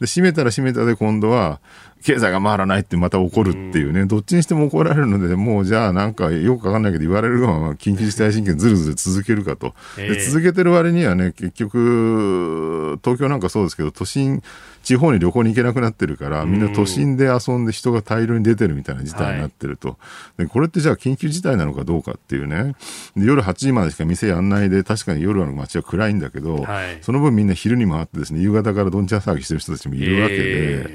[0.00, 1.60] で閉めたら閉めたで今度は、
[2.06, 9.74] 経済が回らないってまた怒るっていうね、どっちにしても怒られるので、もうじゃあなんかよくわかんないけど言われるまま緊急事態宣言ずるずる続けるかと。
[9.96, 14.40] で続けてる割にはね、結局、東京なんかそうですけど、都心、
[14.84, 19.88] 地方に旅行に行けなくなってるから、みんな都心で遊んで人が大量に出てるみたいな事態になってると。
[19.88, 19.96] は
[20.38, 22.76] い、でこれってじゃあ緊急事態なのかどうかっていうね。
[23.16, 30.94] で夜8時までしか店やんないで、確かに夜の街は暗いんだけど、はい、その分みんな昼に回ってですね、夕方からどんちゃん騒ぎしてる人たちもいるわけで、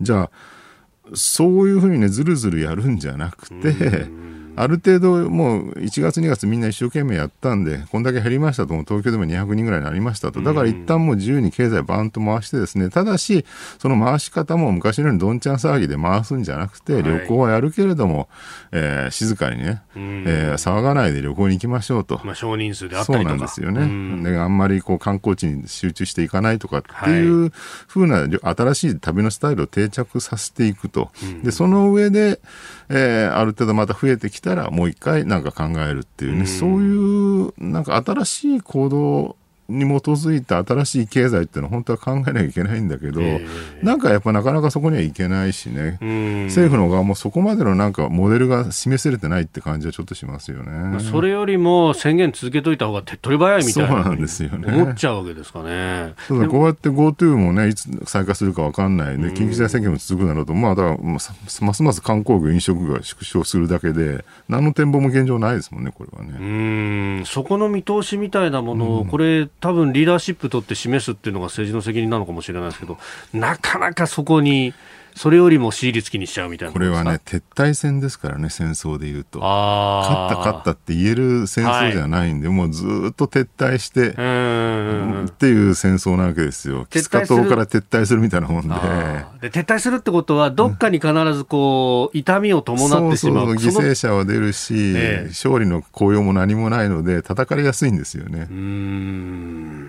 [0.00, 0.30] じゃあ、
[1.14, 4.06] そういうふうにね、ずるずるやるんじゃなくて、
[4.56, 10.42] ある程度もう1月2月みんな一生懸命やったんで、こんだけ減りましたと、東京でも200人ぐらいになりましたと。
[10.42, 13.44] だから一旦もう自由に経済バーンと回してですね、ただし、
[13.78, 18.28] その回し方も昔のようにどんちゃん騒ぎで回すんじゃなくて、旅行はやるけれども、
[18.72, 22.20] えー、静かにね、えー、騒がないで旅行に行きましょうと。
[22.24, 23.30] まあ少人数であったりとか。
[23.30, 24.30] そうなんですよね。
[24.30, 27.50] であんまりこう観光地に集中していかないとかっていう
[27.86, 31.10] ふうな新しい旅のスタイルを定着させていくと。
[31.42, 32.40] で、その上で、
[32.94, 39.36] えー、ある程度また増えてきたらもう一回なんか考えるっていうね、うそういうなんか新しい行動
[39.68, 45.98] に基づいた新しい経済っていうのは本当は考えなきゃいけないんだけど、えー、なんかやっぱなかなかそこにはいけないしね、
[46.46, 51.00] 政府の側もそこまでのなんかモデルが示せれてないって感じはちょっとしますよね。
[51.00, 54.72] それよりも宣言続けといた方が手っ取り早いみたいなそうなんですよね。
[54.72, 56.14] 思っちゃうわけですかね。
[56.28, 66.36] そうだこうやって GoTo もね、いつ再開するか分かんないで、緊急事態宣言も続くなると、まあ、だからますます観光業、飲食業が縮小するだけで、何の展望も現状ないですもんね、これはね。
[66.38, 67.24] うん。
[67.24, 72.98] そこの見通しみたいなものを、これ、多分リーダーシップ取って示すっていうのが政治の責任なのかもしれないですけど、
[73.32, 74.74] なかなかそこに、
[75.14, 79.40] それよりも私立にしちゃうみたいなこれはね、撤退戦ですからね、戦争でいうと。
[79.40, 86.86] 勝った勝ったって言える戦争じゃないんで、はい、もうずっと撤退して、っていう戦争なわけですよ。
[86.86, 88.74] キスカ島から撤退するみたいなもんで。
[89.40, 93.46] で撤退するってことは、どっかに必ずこう、痛みを伴ってしまう。
[93.46, 98.46] そうそう犠牲者は出るし、え勝利の効用も何もないので、叩かれやすいんですよね。
[98.50, 99.81] うん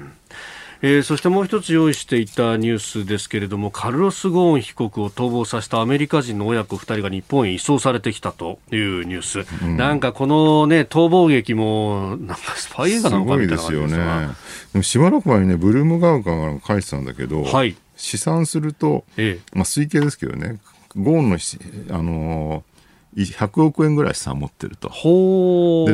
[0.86, 14.30] えー、そしてもう一つ用意していたニュースですけれどもカルロス・ゴーン被告を逃亡させたアメリカ人の親子2人が日本へ移送されてきたというニュース、うん、なんかこの、ね、逃亡劇もなんかスパイ映画なのかみたいな感じですよね。
[14.74, 19.58] でもしばらく前にねブルームガウカが書いてたんだけど、はい、試算すると、ええ。
[19.58, 20.60] まあ、推計ですけどね
[20.98, 22.73] ゴーンの、あのー
[23.16, 24.90] 100億円ぐらい資産持ってると。
[24.90, 24.94] で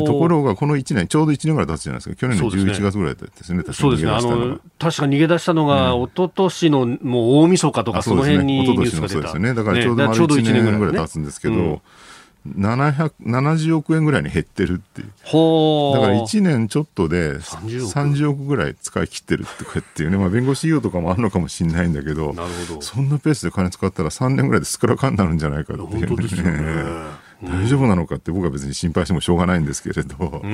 [0.06, 11.82] ところが、この1年、ちょうど1年ぐらい経つじゃないですか、去年の11月ぐらいですね、そうですね、確か逃げ出したのが、一昨年のもう大晦日とか、その辺にニュースが出た、そうですね、だからちょうど丸1年ぐらい経つんですけど、
[12.48, 15.08] 70億円ぐらいに減ってるっていう。
[15.08, 18.50] だから1年ちょっとで30億。
[18.50, 22.82] ぐらい使い切ってるってこうやっていうね、まあ弁護士費用とかもあるのかもしれないんだけど、ど。
[22.82, 27.20] そんなペースで金使ったら3年ぐらいでスクラカになるんじゃないかっていうね。
[27.42, 30.48] 大丈夫なのかって僕は別に心配してもしょうがないんですけれど、 で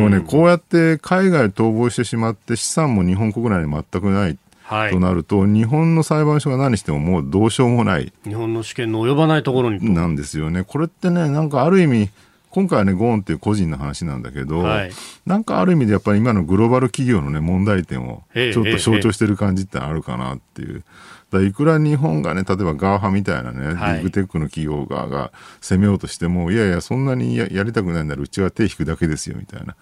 [0.00, 8.12] もね、こうやって海外逃亡してしまって資産も日本国内に全くないはい、となると、日本の裁判所が何してももうどうしようもない。
[8.24, 9.94] 日本の主権の及ばないところに。
[9.94, 10.64] なんですよね。
[10.64, 12.08] これってね、なんかある意味、
[12.48, 14.92] 今回はね、ゴーンっていう個人の話なんだけど、はい、
[15.26, 20.82] なんかある意味でやっぱり今のグローバル企業のね、問題点をちょっと象徴してる感じってあるかなっていう。
[21.42, 28.28] いくら日本がね、例えば GAFA みたいなね、はい、ビッグテックの企業側が攻めようとしても、いやいや、そんなにやりたくないならう。
[28.28, 29.74] ちは手引くだけですよみたいな。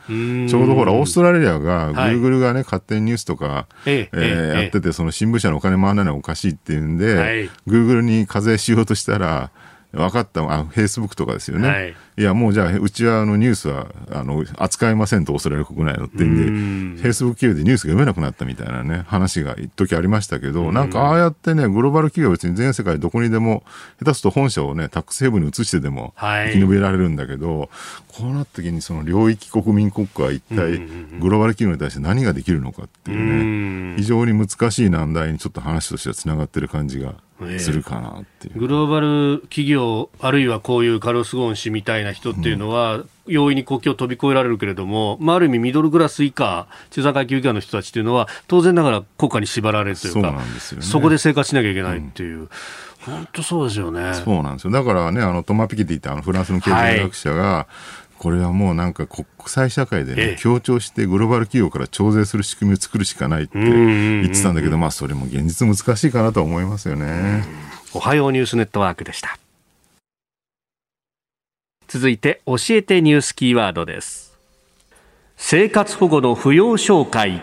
[0.48, 9.50] ちょうどほら、オーストラリアが、グーグルがね、勝手にニュースとか、えー、やってて、その新聞社のお金回らないのはおかしいっていうんで、グーグルに課税しようとしたら、
[9.92, 11.68] 分かった、あ、フェイスブックとかですよね。
[11.68, 23.64] はい、いや、もうじゃあ、うちはあのニュースは、あの、扱いませんと、オーストラリア国内のってんで、フェイスブック企業でニュースが読めなくなったみたいなね、話が一時ありましたけど、なんかああやってね、グローバル企業は別に全世界どこにでも、
[23.98, 27.68] 下手すると本社をね、タックスヘブンに移してでも、生き延びられるんだけど、はい、
[28.08, 30.78] こうなった時にその領域国民国家は一体、
[31.20, 37.14] グローバル企業に対して何ができるのかっていうね、非常に難しい難題にちょっと話としてはつながってる感じが
[37.58, 52.48] するかなっていう、グローバル企業、あるいはこういうカルロス・ゴーン氏みたいな人っていうのは、うん、容易に国境を飛び越えられるけれども、まあ、ある意味、ミドルクラス以下、中産階級以下の人たちっていうのは、当然ながら国家に縛られるというか、そうなんですよね、そこで生活しなきゃいけないっていう。
[53.04, 54.14] 本当そうですよね。
[54.14, 54.70] そうなんですよ。
[54.70, 67.42] だからね、あの、トマ・ピケティってあのフランスの経済学者が、はいこれはもうなんか国際社会でね、強調してグローバル企業から徴税する仕組みを作るしかないって言ってたんだけど、まあそれも現実難しいかなと思いますよね。
[67.92, 69.40] おはようニュースネットワークでした。
[71.88, 74.38] 続いて教えてニュースキーワードです。
[75.36, 77.42] 生活保護の扶養紹介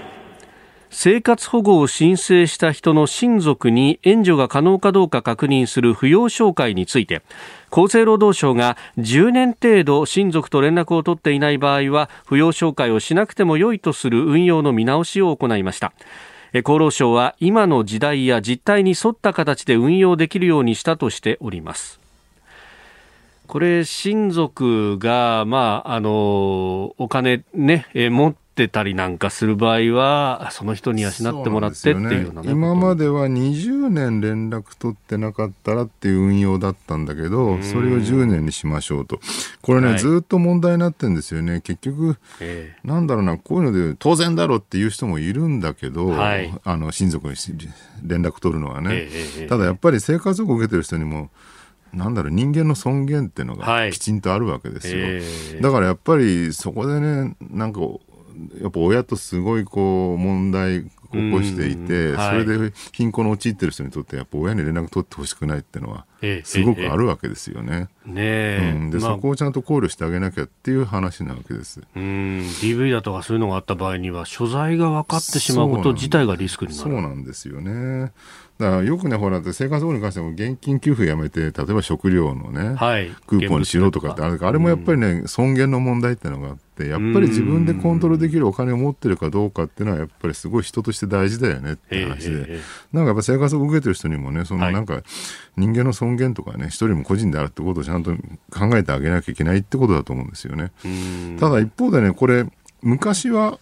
[0.91, 7.21] 生活保護を申請した人の親族に援助が可能かどうか確認する扶養照会について
[7.71, 15.93] 厚生労働省が10年程度親族と連絡を取っていない場合は扶養照会をしなくても良いとする運用の見直しを行いました。
[16.51, 21.99] 厚労省は今の時代や実態に沿った形で運用できるようにしたとしております。
[23.45, 39.19] これ親族が、まあ、あのお金ね、え持ってたりなんかする場合は、その人に養ってもらってっていうような、ね、今までは20年連絡取ってなかったらっていう運用だったんだけど、それを10年にしましょうと。
[39.61, 41.61] これね、はい、ずっと問題になってるんですよね。
[41.61, 47.35] 結局、えー、なんだろうな、こういうので当然だろうっていう人もいるんだけど、はい、あの、親族に
[48.03, 48.89] 連絡取るのはね。
[48.93, 51.29] えー、ただやっぱり生活保護を受けてる人にも、
[51.93, 55.17] なんだろう人間の尊厳っていうのがきちんとあるわけですよ、はいえ。
[55.19, 57.79] ー、だからやっぱりそこでねなんか
[58.61, 66.05] やっぱ親とすごいこう問題起こしていて、はい、それで貧困に陥ってる人にとってやっぱ親に連絡取ってほしくないっていうのは
[66.43, 67.87] すごくあるわけですよね。
[68.05, 71.81] ねうん、で、まあ、そこをちゃんと考慮してあげなきゃっていう話なわけです。
[71.95, 72.01] うん。
[72.61, 76.91] DV だとかそういうのがあった場合には所在が分かってしまうこと自体がリスクになる。
[76.91, 78.11] そうなんですよね。
[78.59, 92.59] だからよくね、ほら、生活保護に関しても現金給付やめて、例えば食料のね、はい、クーポンにしろとかってあるあれもやっぱりね、尊厳の問題っていうのがあって、やっぱり自分でコントロールできるお金を持ってるかどうかっていうのは、やっぱりすごい人として大事だよねって話で、
[92.91, 95.03] なんかやっぱ生活保護受けてる人にもね、そのなんか、
[95.55, 98.11] 人間の尊厳とかね、一人も個人であるってことをちゃんと
[98.51, 100.73] 考えてあげなきゃいけないってことだと思うんですよね。
[101.39, 102.45] ただ一方でね、これ、
[102.81, 103.59] 昔は、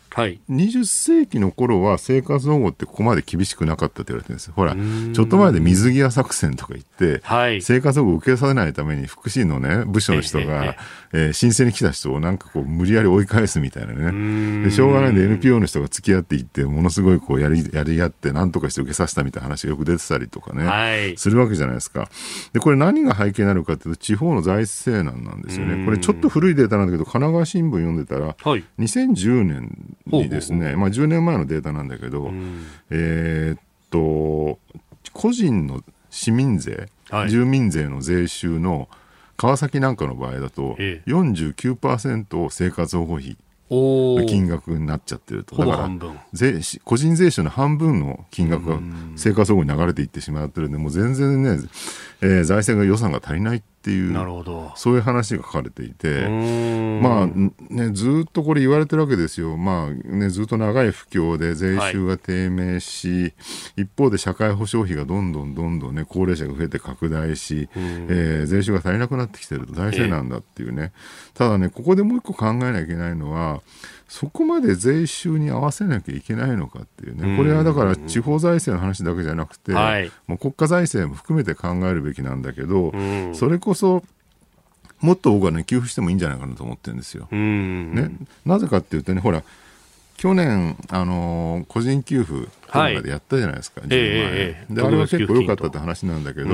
[0.50, 4.54] 20世紀の頃は生活保護ってここまで厳しくなかったって言われてるんですよ。
[4.56, 10.76] ほら、ちょっと前で水際作戦とか言って、はい、生活保護を受けさせないために福祉のね、部署の人が、
[11.14, 14.64] えー、申請に来た人をなんかこう無理やり追い返すみたいなね。
[14.64, 22.10] で、しょうがないんで NPO の人が付き合っていって、ものすごいこうやり、やり合って何とかして受けさせたみたいな話がよく出てたりとかね、はい、するわけじゃないですか。
[22.54, 25.86] で、これ何が背景になるかっていうと、地方の財政難なんですよね。
[25.86, 28.64] これちょっと古いデータなんだけど、神奈川新聞読んでたら、はい、
[29.14, 32.32] 2010年にですね、まあ、10年前のデータなんだけど、
[32.90, 34.60] えー、っと
[35.14, 38.90] 個人の市民税、はい、住民税の税収の
[39.38, 43.38] 川崎なんかの場合だと、49%を生活保護費
[43.70, 45.56] 金額になっちゃってると。
[45.56, 45.90] だから
[46.34, 48.80] 税個人税収の半分の金額が
[49.16, 51.60] 生活保護に流れていってしまってるんでもう全然ね、
[52.22, 54.74] えー、財政が予算が足りないっていうなるほど。
[54.76, 56.28] そういう話が書かれていて
[57.02, 59.56] まあねずっとこれ言われてるわけですよ。
[59.56, 63.28] まあねずっと長い不況で税収が低迷し、は
[63.78, 73.62] い、一方で社会保障費がどんどんどんどんね高齢者が増えて拡大し、えー、税収が足りなくなってきてると財政なんだっていうね、えー、ただねここでもう一個考えなきゃいけないのは
[74.08, 82.94] そこまで税収に合わせなきゃいけないのかっていうね、これはだから地方財政の話だけじゃなくて、はい、もう国家財政も含めて考えるべきなんだけど、
[83.34, 84.04] それこそ、
[85.02, 87.28] もっと僕はね、給付してもいいんじゃないかなと思ってるんですよ。
[87.32, 88.12] ね、
[88.46, 89.44] なぜかっていうとね、ほら、
[90.18, 96.50] 去年、あのー、個人給付とかでやったじゃないですか、はい、えー、であれは結構良かったって話なんだけど、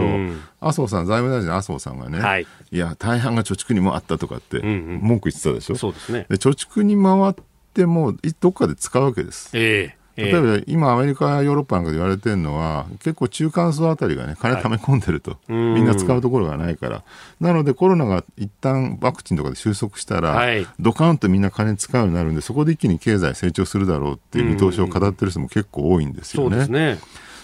[0.60, 7.36] 麻生さん、財務大臣の麻生さんがね、はい、いや、大半が貯蓄に回ったとかって文句言ってたでしょ、うんうん、そうですね、で貯蓄に回っ
[7.74, 9.50] ても、どっかで使うわけです。
[9.54, 17.04] えー例えば今、アメリカ、ヨーロッパなんかで言われてるのは、結構中間層あたりがね、金貯め込んでると、はい、みんな使うところがないから、
[17.40, 26.68] なのでコロナが一旦ワクチンとかで収束したら、はい、ドカンとみんな金使うようになるんで、そこで一気に経済成長するだろうっていう見通しを語ってる人も結構多いんですよね。
[26.68, 27.00] ね。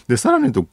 [0.08, 0.66] でさらに言うと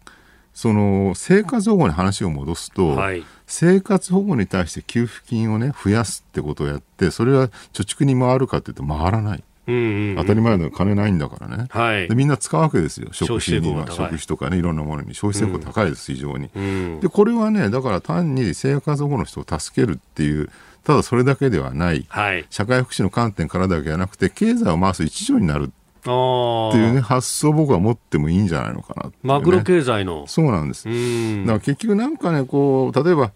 [0.56, 9.44] その生活保護に話を戻すと、はい、生活保護に対して給付金をね増やすってことをやってそれは貯蓄に回るかっていうと回らない。
[9.66, 13.08] うんうんうん、当たり前だ金ないんだからね、はい、でみんな使うわけですよ。
[13.12, 13.86] 食費には。
[13.90, 15.14] 食費とかねいろんなものに。
[15.14, 20.50] 消費成功高いです、非常に、うん、でこれはねだから単に生活保護の人を助けるっていう
[20.84, 25.70] ただそれだけではない、はい、社会福祉の観点からだけじゃなくて経済を回す一助になるっ
[26.06, 30.26] っていうね、発想僕は持ってもいいんじゃないのかな、ね、マクロ経済の。
[30.28, 30.84] そうなんです。
[30.84, 33.32] だから結局なんかね、こう、例えば、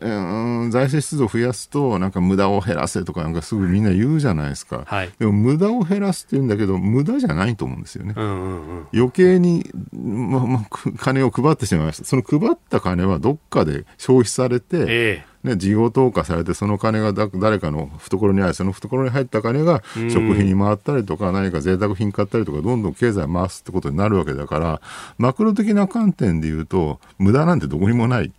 [0.00, 4.84] うん、財政出動を増やすと、なんか無駄を減らせとか、なんかすぐみんな言うじゃないですか。
[4.86, 8.14] はい、でも無駄を減らすって言うんだけど、無駄じゃないと思うんですよね。
[8.16, 10.66] うんうんうん、余計に、まま、
[10.98, 12.04] 金を配ってしまいました。
[12.04, 24.80] その配った金はどっかで消費されて、えね、事業投下されて、その金が誰かの懐にあり、その懐に入った金が食費に回ったりとか、何か贅沢品買ったりとか、どんどん経済回すってことになるわけだから、
[25.18, 28.32] マクロ的な観点で言うと、無駄なんてどこにもない。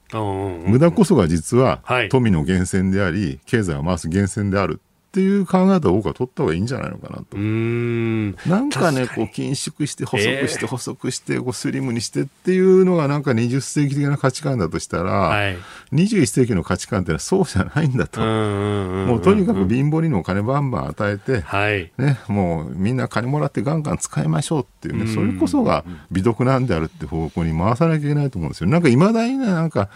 [0.67, 4.79] 無駄こそが実は富の源泉であり、経済を回す源泉である
[5.09, 7.25] っていう考え方を僕は取った方がいいんじゃないのかなと。
[7.33, 15.57] うんなんかね、こう、緊縮して、細くして、細くして、こう、スリムにしてっていうのがなんか20世紀的な価値観だとしたら、はい、
[15.93, 18.21] 21世紀の価値観ってのはそうじゃないんだと。
[18.21, 28.69] もうとにかく貧乏にも金バンバン与えて、はい、ね、もうみんな金もらってガンガン使いましょうっていうね、それこそが美徳なんであるって方向に回さなきゃいけないと思うんですよ。
[28.69, 29.89] なんか未だにね、なんか、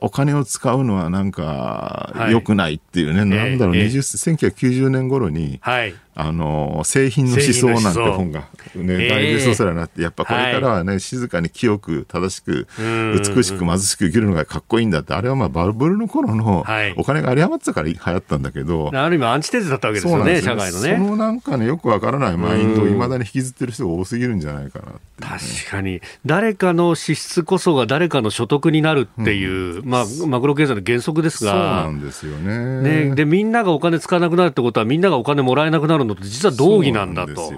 [0.00, 16.64] お金を使うのはなんか良くないっていうね、はい、なんだろう、えー、1990年頃に、はい、あの製品の思想なんて本が、ね、大ベストセラーになって、やっぱこれからはね、静かに清く正しく美しく貧しく生きるのがかっこいいんだってあれはまあバブルの頃の
[16.96, 20.96] お金が有り余ってたから流行ったんだけど、ある意味アンチテーゼだったわけですよね社会のね。
[20.96, 26.00] そのなんかねよくわからないマインドをいまだに引きずってる人が多すぎるんじゃないかな、ね、確かに。
[26.26, 31.52] 誰かの支出こそが誰かの所得になるっていう、うん、まあマクロ経済の原則ですが。
[31.52, 33.04] そうなんですよね。
[33.08, 37.52] ねでみんながお金使わなくなるってことはみんながお金もらえなくなるのって実は道義なんだと。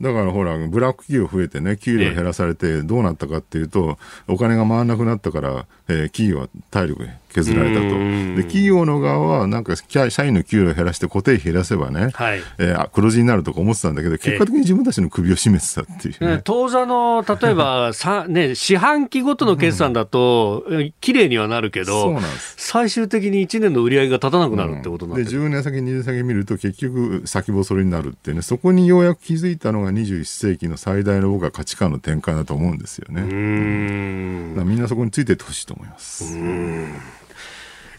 [0.00, 7.88] だからほら、ブラック企業増えてね、給料減らされて、どうなったかっていうと、お金が回らなくなったから、えー、企業は体力削られたと。
[8.36, 20.64] で、企業の側は、なんか、社員の給料を減らして固定費減らせばね、はい、えー、黒字になるとか思ってたんだけど、結果的に自分たちの首を絞めてたっていう、ね、当座の、例えば、 さね、四半期ごとの決算だと、
[21.00, 22.16] 綺麗にはなるけど、
[22.56, 33.22] 最終的に1年の売り上げが立たなくなるってことなんで、うん、で10年先、20年先見ると、結局、先細りになるってね、そこにようやく気づいたのが21世紀の最大の僕は価値観の転換だと思うんですよね。
[33.22, 34.68] うん。
[34.68, 36.36] みんなそこについていってほしいと思います。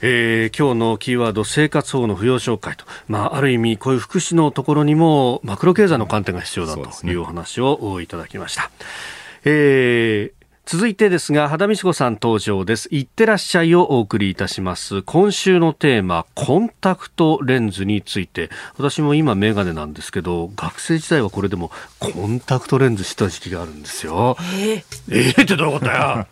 [0.07, 8.69] えー、今日のキーワード生活保護の扶養紹介と、まあ、ある意味こういう福祉のところにもマクロ経済の観点が必要だというお話をいただきました。
[9.45, 12.89] えー続いてですが、肌美子さん登場です。
[12.91, 15.03] いってらっしゃいをお送りいたします。
[15.03, 18.49] 今週のテーマ、コンタクトレンズについて。
[18.75, 24.37] 私も今メガネなんですけど、学生時代はこれでもコンタクトレンズした時期があるんですよ。
[24.55, 26.27] えー、えー、ってどういうことや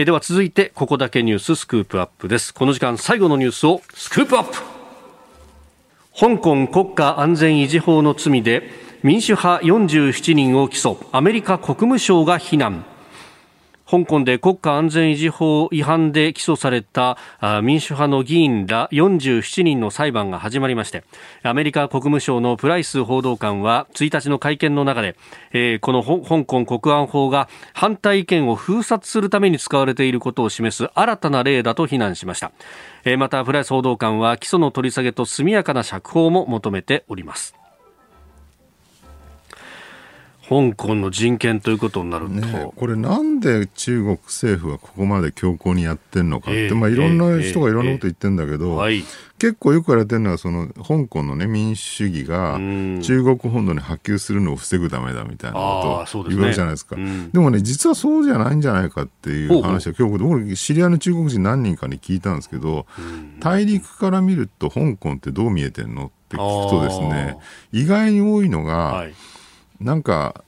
[0.00, 2.54] えでは続いて、ここだけニューススクープアップです。
[2.54, 4.56] この時間最後のニュースをスクープアップ。
[6.18, 8.70] 香港国家安全維持法の罪で
[9.02, 10.96] 民主派47人を起訴。
[11.12, 12.84] アメリカ国務省が非難。
[13.90, 17.18] 香港で国家安全維持法違反で起訴された
[17.60, 21.02] 民主派の議員ら47人の裁判が始まりまして
[21.42, 25.16] アメリカ国務省のプライス報道官は1日の会見の中で、
[25.80, 32.52] この香港国安法が反対意見を封殺するために使われていることを示す新たな例だと非難しました、
[33.18, 37.59] またプライス報道官は起訴の取り下げと速やかな釈放も求めております。
[40.50, 49.04] 香港の人権ということになると、ね、これなんで中国政府はここまで強硬にやってるのかって、えー、まあ、いろんな人がいろんなこと言ってるんだけど、えーえーはい、
[49.38, 52.54] 結構よく言われてるのはその香港の、ね、民主主義が
[53.00, 62.86] 中国本土に波及するのを防ぐためだみたいなことを言われるじゃないですか、でね、でもね実はそうじゃないんじゃないかっていう話は今日僕知り合いの中国人何人かに聞いたんですけど
[63.38, 67.36] 大陸から見ると香港ってどう見えてんのって聞くとですね
[67.70, 69.14] 意外に多いのが、はい
[69.80, 70.44] なんか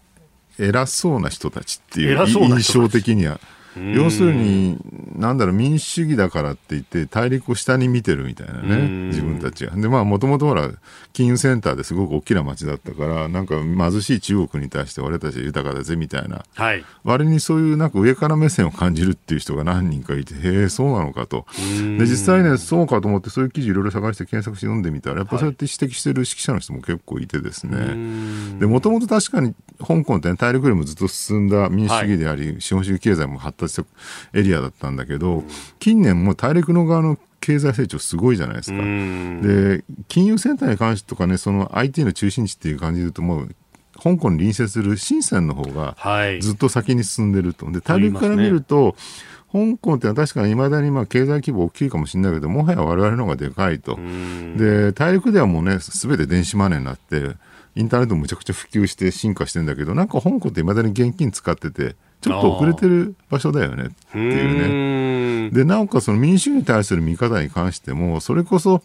[0.59, 3.41] 偉そうな人たちっていう印象的には
[3.77, 4.79] 要するに、
[5.17, 9.75] なんだろう、民主主義だからって言って、大陸を下に見てるみたいなね、自分たちが。
[9.75, 10.71] で、まあ、もともとほら、
[11.13, 21.47] 金融センターですごく大きな町だったから、なんか貧しい中国に対して俺たちは豊かだぜみたいな、はい、割にそういうなんか上から目線を感じるっていう人が何人かいて、へえ、そうなのかと。
[21.99, 33.85] で、実際ね、そうかと思って、そういう記事いろいろ探して検索して読んでみたら、やっぱそうやって指摘してる指揮者の人も結構いてですね、で、もともと確かに香港って、ね、大陸よりもずっと進んだ民主主義であり、はい、資本主義経済も発た
[34.33, 35.45] エリアだったんだけど、
[35.79, 38.79] 近年も大陸の側の経済成長すごいじゃないですか。
[38.79, 43.49] で、金融センターに関してとかね、その IT の中心地っていう感じで言うと、もう
[43.95, 45.97] 香港に隣接する深センの方が
[46.41, 47.71] ずっと先に進んでると。
[47.71, 48.97] で、大陸から見ると、
[49.53, 53.99] 香港ってのは確かにいまだにまあ経済規模大きいかもしれないけど、もはや我々の方がでかいと。
[54.57, 57.33] で、大陸ではもうね、すべて電子マネーになって、
[57.75, 65.51] インターネットもむちゃくちゃ普及して進化してんだけど、なんか香港っていまだに現金使ってて、ちょっと遅れてる場所だよねっていうね。
[65.51, 68.83] で、なおかつその民主主義に対する見方に関しても、それこそ、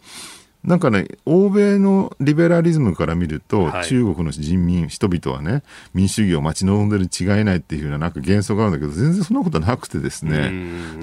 [0.64, 5.62] なんかね、欧米のリベラリズムから見ると、はい、中国の人民、人々はね、
[5.94, 10.52] 民主主義を待ち望んでる違いないっていうようななんか幻想があるんだけど、全然そんなことなくてですね、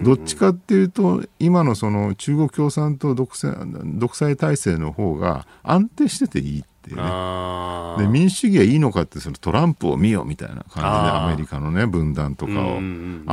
[0.04, 3.56] どっちかっていうと、今のその中国共産党独裁
[3.86, 8.06] 独裁体制の方が安定してていいっていうね。
[8.06, 12.78] で民主主義はいいのかってそのトランプを見よみたいな感じでアメリカのね分断とかを。
[12.78, 12.80] あ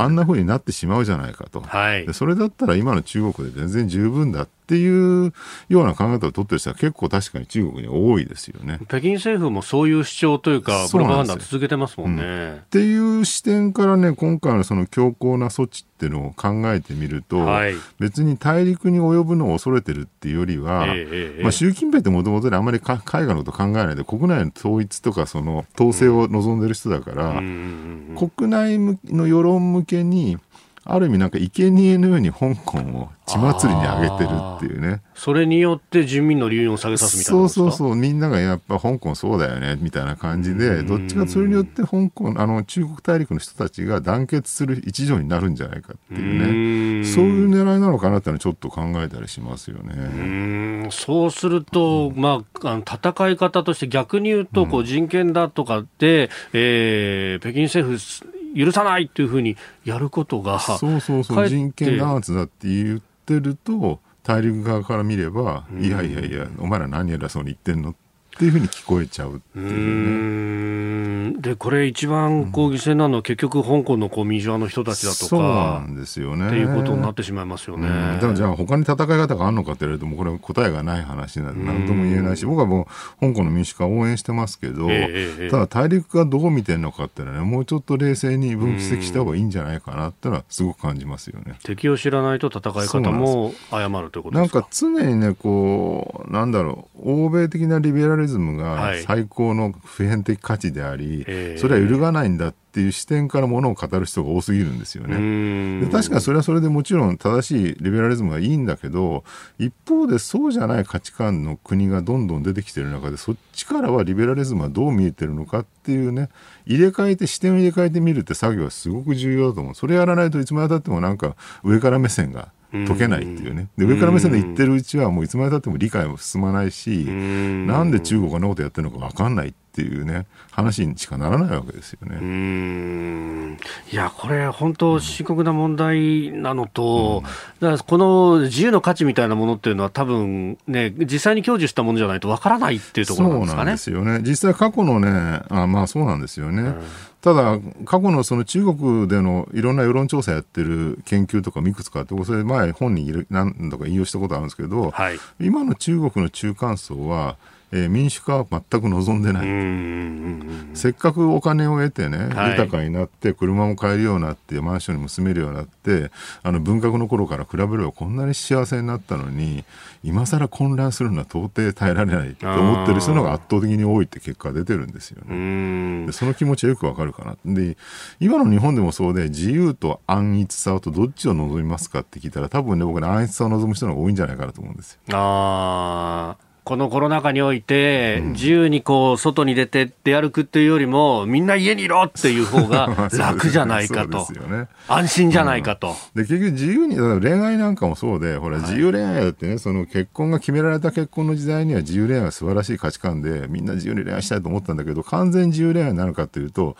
[0.07, 5.33] んなふうになってしまうじゃないかと、はい、でそれだったら今の中国で全然十分だっていう
[5.69, 8.79] ような考え方を取ってる人は結構確かに中国に多いですよね。
[8.87, 12.55] 北京政府もそういう主張というか、プロパガンダ続けてますもんね、うん。
[12.57, 30.37] っていう視点からね、今回のその強硬な措置っていうのを考えてみると、はい、別に大陸に及ぶのを恐れてるっていうよりは、えー、まあ、習近平ってもともとあんまり海外のこと考えないで、国内の統一とかその統制を望んでる人だから、うん、国内の世論向けに、
[30.85, 35.01] ある意味なんか生贄のように香港を血祭りに上げてるっていうね。
[35.15, 47.05] それによって人民の流入を下げさすみたいなそうそうそう、みんながやっぱ香港そうだよね、みたいな感じで、どっちかそれによって香港、あの、中国大陸の人たちが団結する一助になるんじゃないかっていうね。
[47.05, 50.87] そういう狙いなのかなってのはちょっと考えたりしますよね。
[50.87, 67.95] うそうすると、まあ、あの戦い方として逆に言うと、こう人権だとかで、うん、えー、北京政府許さないっていうふうにやることが、そうそうそう、人権弾圧だって言ってると、大陸側から見れば、いやいやいや、お前ら何やらそうに言ってんのっ
[68.35, 71.33] っていうふうに聞こえちゃううね。
[71.39, 75.25] で、これ一番こう犠牲なのは結局香港のこう民主派の人たちだとか。
[75.27, 76.47] そうなんですよね。
[76.47, 77.87] っていうことになってしまいますよね。
[77.87, 82.87] だからじゃあ他に戦い方があるのかって言われるともうこれは答えがない話なで何とも言えないし、僕はも
[83.21, 91.55] う香港の民主化を応援してますけど、えー、ただ大陸がどう見てるのかっていうのはね、もうちょっと冷静に分析した方がいいんじゃないかなってのはすごく感じますよね。
[91.63, 94.59] 敵を知らないと戦い方も誤るということですか？
[94.59, 105.85] なんか常にね、こう、なんだろう、欧米的なリベラリズムが最高の普遍的価値であり、はい、それは揺るがないんだっていう視点からものを語る人が多すぎるんですよね。
[105.85, 109.23] で確かにそれはそれでもちろん正しいリベラリズムはいいんだけど
[109.59, 116.29] 一方でそうじゃない価値観の国がどんどん出てきてる中でそっちからはリベラリズムはどう見えてるのかっていうね
[116.65, 119.75] 入れ替えて視点を入れ替えてみるって作業はすごく重要だと思う。
[119.75, 122.51] それやらないといつまでたってもなんか上から目線が
[122.87, 123.69] 解けないっていうね。
[123.77, 133.57] で、上から目線で言ってるうちはもういつまでたっても理解も進まないし、なんで中国がなことやってるのか分かんないっていうね、話にしかならないわけですよね。
[133.91, 143.57] いや、これ本当深刻な問題なのと、うん、だからこの自由の価値みたいなものっていうのは多分ね、実際に享受したものじゃないと分からないっていうところなんですかね。
[143.57, 144.29] そうなんですよね。
[144.29, 146.61] 実際過去のね、あまあそうなんですよね。
[146.61, 146.83] うん
[147.23, 157.37] ただ、過去のその中国でのいろんな世論調査やってる研究とかもいくつかあって、それ前本に何度か引用したことあるんですけど、はい、今の中国の中間層は、
[157.75, 160.75] えー、民主化は全く望んでない。
[160.75, 166.11] せっかくお金を得てね、はい、豊かになって、車も買えるようになって、マンションにも住めるようになって、
[166.43, 169.65] あの文革の頃から比べればこんなに幸せになったのに、
[170.03, 176.05] 今更混乱するのは到底耐えられないと思ってる人の方が圧倒的に多いって結果が出てるんですよね。
[176.05, 177.53] でその気持ちはよくわかるかな。
[177.55, 177.75] で、
[178.19, 184.99] 今の日本でもそうで、自由と安逸さとどっちを望みますかって聞いたら、多分ね、僕ね、安逸さを望む人の方が多いんじゃないかなと思うんですよ。
[185.17, 186.52] ああ。
[186.63, 195.95] このコロナ禍において、自由にこう外に出て出歩くっていうよりも、みんな家にいろっていう方が 楽じゃないかと、ね、安心じゃないかと。
[196.15, 206.77] で結局、自由に、恋愛なんかもそうで、ほら、自由恋愛だってね、その結婚が決められた結婚の時代には自由恋愛は素晴らしい価値観で、みんな自由に恋愛したいと思ったんだけど、完全自由恋愛になるかっていうと、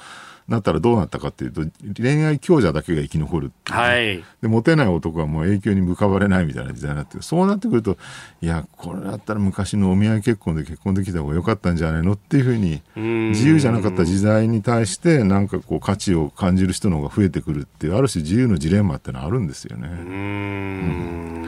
[0.47, 1.61] なったらどうなったかっていうと、
[1.97, 4.23] 恋愛強者だけが生き残る、ね、はい。
[4.41, 7.97] で、モテない男はもう影響に向かわれないみたいな時代になってそうなってくると、
[8.41, 19.87] いや、これだったら昔のお見合い結婚で結婚できた方が良かったんじゃないのっていうふうに、自由じゃなかった時代に対して、なんかこう価値を感じる人の方が増えてくるっていう、ある種自由のジレンマってのはあるんですよね。
[19.87, 19.99] うんう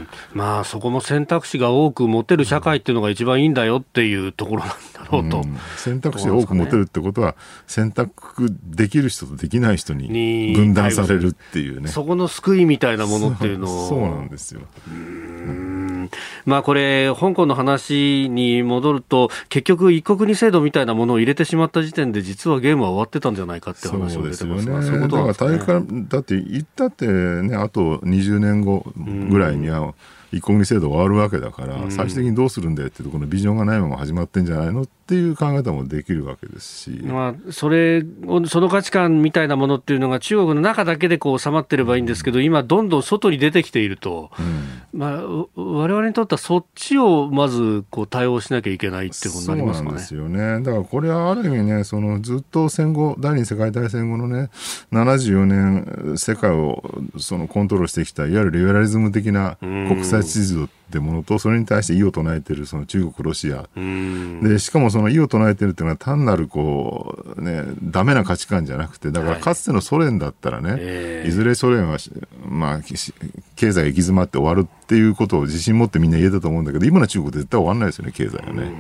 [0.02, 4.76] んまあ、そこも選択肢が多く持てる社会っていうのが一番いいんだよっていうところなんだ
[5.12, 5.38] ろうと。
[5.38, 7.36] うん、選択肢が多く持てるってことは、
[7.68, 11.88] 選択でできる人とできない人に分断されるっていうね。
[11.88, 13.90] そこの救いみたいなものっていうのを。
[13.90, 14.62] そうなんですよ。
[16.46, 25.18] まあこれ、香港の話に戻ると、結局一国二制度みたいなものを入れてしまった時点で、実はゲームは終わってたんじゃないかって話も出てますが、そういうこと
[25.48, 25.58] ね。
[25.58, 28.86] だからだって言ったってね、あと20年後
[29.30, 29.96] ぐらいには、
[30.32, 38.04] 一国二制度終わるわけだから、最終的にどうするんだよっていうところのビジョンがないまま始まってんじゃないのっていう考え方もできるわけですし、まあ、それ
[38.48, 45.00] その価値観みたいなものっていうのが中国の中だけでこう収まってればいいんですけど、今、どんどん外に出てきていると、うん。
[45.00, 45.22] まあ、
[45.56, 49.98] 我々にとってはそっちをまずこう対応しなきゃいけないってことになりますかね。
[49.98, 50.62] ですよね。
[50.62, 54.50] だからこれはある意味ね、そのずっと戦後、第二次世界大戦後のね、
[54.94, 56.84] 74年、世界を
[57.18, 63.68] そのコントロールしてきた、いわゆるリベラリズム的な国際秩序ってものと、それに対して異を唱えているその中国、ロシア。
[64.44, 70.78] で、しかもその異を唱えてるっていうのは単なるこう、ね、ダメな価値観じゃなくて、だからかつてのソ連だったらね、は
[71.26, 71.98] い、いずれソ連は、
[72.48, 72.94] まあ、経
[73.72, 78.72] 済が行き詰まって終わるっていうことを自信持ってみんな言えたと思うんだけど、今の中国絶対終わらないですよね、経済はね。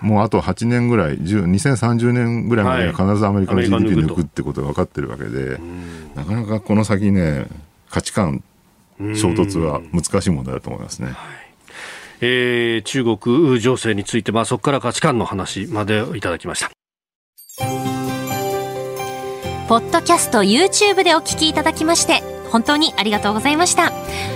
[0.00, 5.58] もうあと8年ぐらい、2030年ぐらいまでは必ずアメリカの GDP 抜くってことが分かってるわけで、
[6.14, 7.46] なかなかこの先ね、
[7.88, 8.42] 価値観
[8.98, 11.14] 衝突は難しい問題だと思いますね。
[12.20, 16.70] えー、中国情勢について、まあ、そこから価値観の話までいただきました。
[19.68, 23.92] ポッドキャスト YouTube でお聞きいただきまして本当にありがとうございました。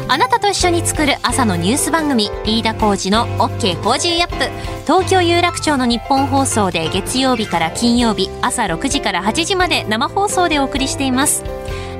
[0.09, 4.78] あなたと一緒に作る朝のニュース番組飯田浩二の OK コージーアップ。
[4.88, 11.44] 東京有楽町の日本放送で月曜日から金曜日朝6時から8時まで生放送でお送りしています